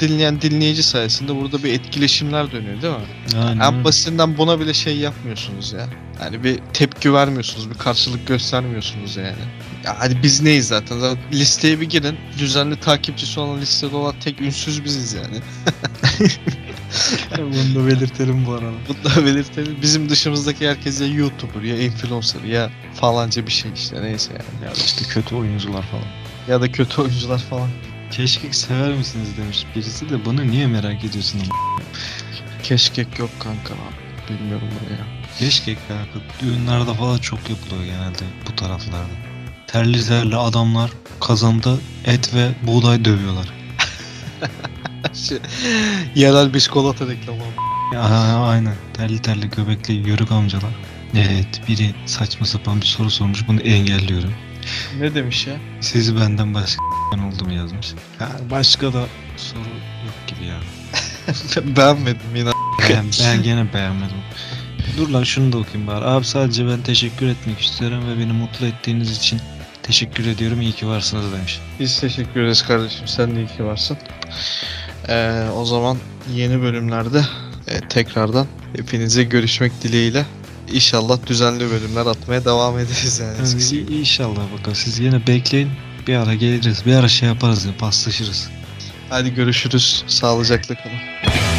dinleyen 0.00 0.40
dinleyici 0.40 0.82
sayesinde 0.82 1.36
burada 1.36 1.62
bir 1.62 1.72
etkileşimler 1.72 2.52
dönüyor 2.52 2.82
değil 2.82 2.94
mi? 2.94 3.38
Aynen. 3.44 3.60
En 3.60 3.84
basitinden 3.84 4.38
buna 4.38 4.60
bile 4.60 4.74
şey 4.74 4.96
yapmıyorsunuz 4.96 5.72
ya. 5.72 5.86
Yani 6.22 6.44
bir 6.44 6.58
tepki 6.72 7.12
vermiyorsunuz, 7.14 7.70
bir 7.70 7.74
karşılık 7.74 8.26
göstermiyorsunuz 8.26 9.16
yani. 9.16 9.34
Ya 9.88 9.96
hadi 9.98 10.22
biz 10.22 10.42
neyiz 10.42 10.68
zaten? 10.68 10.98
zaten 10.98 11.32
listeye 11.32 11.80
bir 11.80 11.88
girin. 11.88 12.16
Düzenli 12.38 12.80
takipçisi 12.80 13.40
olan 13.40 13.60
listede 13.60 13.96
olan 13.96 14.14
tek 14.20 14.40
ünsüz 14.40 14.84
biziz 14.84 15.12
yani. 15.12 15.40
Bunu 17.38 17.74
da 17.74 17.86
belirtelim 17.86 18.46
bu 18.46 18.52
arada. 18.52 18.72
Bunu 18.88 19.14
da 19.14 19.26
belirtelim. 19.26 19.76
Bizim 19.82 20.08
dışımızdaki 20.08 20.68
herkes 20.68 21.00
ya 21.00 21.06
YouTuber 21.06 21.62
ya 21.62 21.80
influencer 21.82 22.42
ya 22.42 22.70
falanca 22.94 23.46
bir 23.46 23.52
şey 23.52 23.70
işte 23.74 24.02
neyse 24.02 24.32
yani. 24.32 24.64
Ya 24.64 24.72
işte 24.72 25.04
kötü 25.04 25.34
oyuncular 25.34 25.82
falan. 25.82 26.04
Ya 26.48 26.60
da 26.60 26.72
kötü 26.72 27.02
oyuncular 27.02 27.38
falan. 27.38 27.68
Keşke 28.10 28.52
sever 28.52 28.94
misiniz 28.94 29.28
demiş 29.36 29.66
birisi 29.76 30.10
de 30.10 30.24
bunu 30.24 30.46
niye 30.46 30.66
merak 30.66 31.04
ediyorsun 31.04 31.40
ama? 31.40 31.82
Keşkek 32.62 33.18
yok 33.18 33.30
kanka 33.40 33.74
abi. 33.74 34.34
Bilmiyorum 34.34 34.68
bunu 34.70 34.92
ya. 34.92 35.06
Keşke 35.38 35.76
kanka. 35.88 36.18
Düğünlerde 36.40 36.94
falan 36.94 37.18
çok 37.18 37.50
yapılıyor 37.50 37.84
genelde 37.84 38.24
bu 38.46 38.56
taraflarda. 38.56 39.37
Terli 39.68 40.06
terli 40.06 40.36
adamlar 40.36 40.90
kazanda 41.20 41.76
et 42.06 42.34
ve 42.34 42.50
buğday 42.66 43.04
dövüyorlar. 43.04 43.48
Yerel 46.14 46.54
biskolata 46.54 47.06
reklamı. 47.06 47.42
abi. 47.42 47.94
Ya, 47.94 48.02
aynen. 48.42 48.74
Terli 48.94 49.18
terli 49.22 49.50
göbekli 49.50 49.92
yörük 49.94 50.32
amcalar. 50.32 50.70
Evet 51.14 51.60
biri 51.68 51.94
saçma 52.06 52.46
sapan 52.46 52.80
bir 52.80 52.86
soru 52.86 53.10
sormuş 53.10 53.48
bunu 53.48 53.60
engelliyorum. 53.60 54.34
Ne 55.00 55.14
demiş 55.14 55.46
ya? 55.46 55.54
Sizi 55.80 56.20
benden 56.20 56.54
başka 56.54 56.82
oldu 57.12 57.44
mu 57.44 57.52
yazmış. 57.52 57.88
Yani 58.20 58.50
başka 58.50 58.92
da 58.92 59.06
soru 59.36 59.68
yok 60.06 60.26
gibi 60.26 60.44
ya. 60.46 60.56
Beğenmedim 61.76 62.36
yine. 62.36 62.50
Ben, 62.90 63.04
ben 63.24 63.42
gene 63.42 63.72
beğenmedim. 63.72 64.16
Dur 64.96 65.08
lan 65.08 65.22
şunu 65.22 65.52
da 65.52 65.58
okuyayım 65.58 65.86
bari. 65.86 66.04
Abi 66.04 66.24
sadece 66.24 66.68
ben 66.68 66.82
teşekkür 66.82 67.26
etmek 67.26 67.60
istiyorum 67.60 68.04
ve 68.08 68.20
beni 68.20 68.32
mutlu 68.32 68.66
ettiğiniz 68.66 69.16
için 69.18 69.40
teşekkür 69.88 70.26
ediyorum. 70.26 70.60
İyi 70.60 70.72
ki 70.72 70.86
varsınız 70.86 71.32
demiş. 71.32 71.60
Biz 71.80 72.00
teşekkür 72.00 72.40
ederiz 72.40 72.62
kardeşim. 72.62 73.08
Sen 73.08 73.36
de 73.36 73.40
iyi 73.40 73.46
ki 73.46 73.64
varsın. 73.64 73.96
Ee, 75.08 75.44
o 75.56 75.64
zaman 75.64 75.98
yeni 76.34 76.62
bölümlerde 76.62 77.24
e, 77.66 77.80
tekrardan 77.80 78.46
hepinize 78.76 79.24
görüşmek 79.24 79.82
dileğiyle. 79.82 80.26
İnşallah 80.72 81.26
düzenli 81.26 81.70
bölümler 81.70 82.06
atmaya 82.06 82.44
devam 82.44 82.78
ederiz 82.78 83.20
yani. 83.20 83.42
eskisi. 83.42 83.76
Yani 83.76 83.94
inşallah 83.94 84.52
bakalım. 84.58 84.74
Siz 84.74 84.98
yine 84.98 85.26
bekleyin. 85.26 85.70
Bir 86.06 86.16
ara 86.16 86.34
geliriz. 86.34 86.86
Bir 86.86 86.94
ara 86.94 87.08
şey 87.08 87.28
yaparız 87.28 87.64
ya 87.64 87.72
paslaşırız. 87.78 88.50
Hadi 89.10 89.34
görüşürüz. 89.34 90.04
Sağlıcakla 90.06 90.74
kalın. 90.74 91.57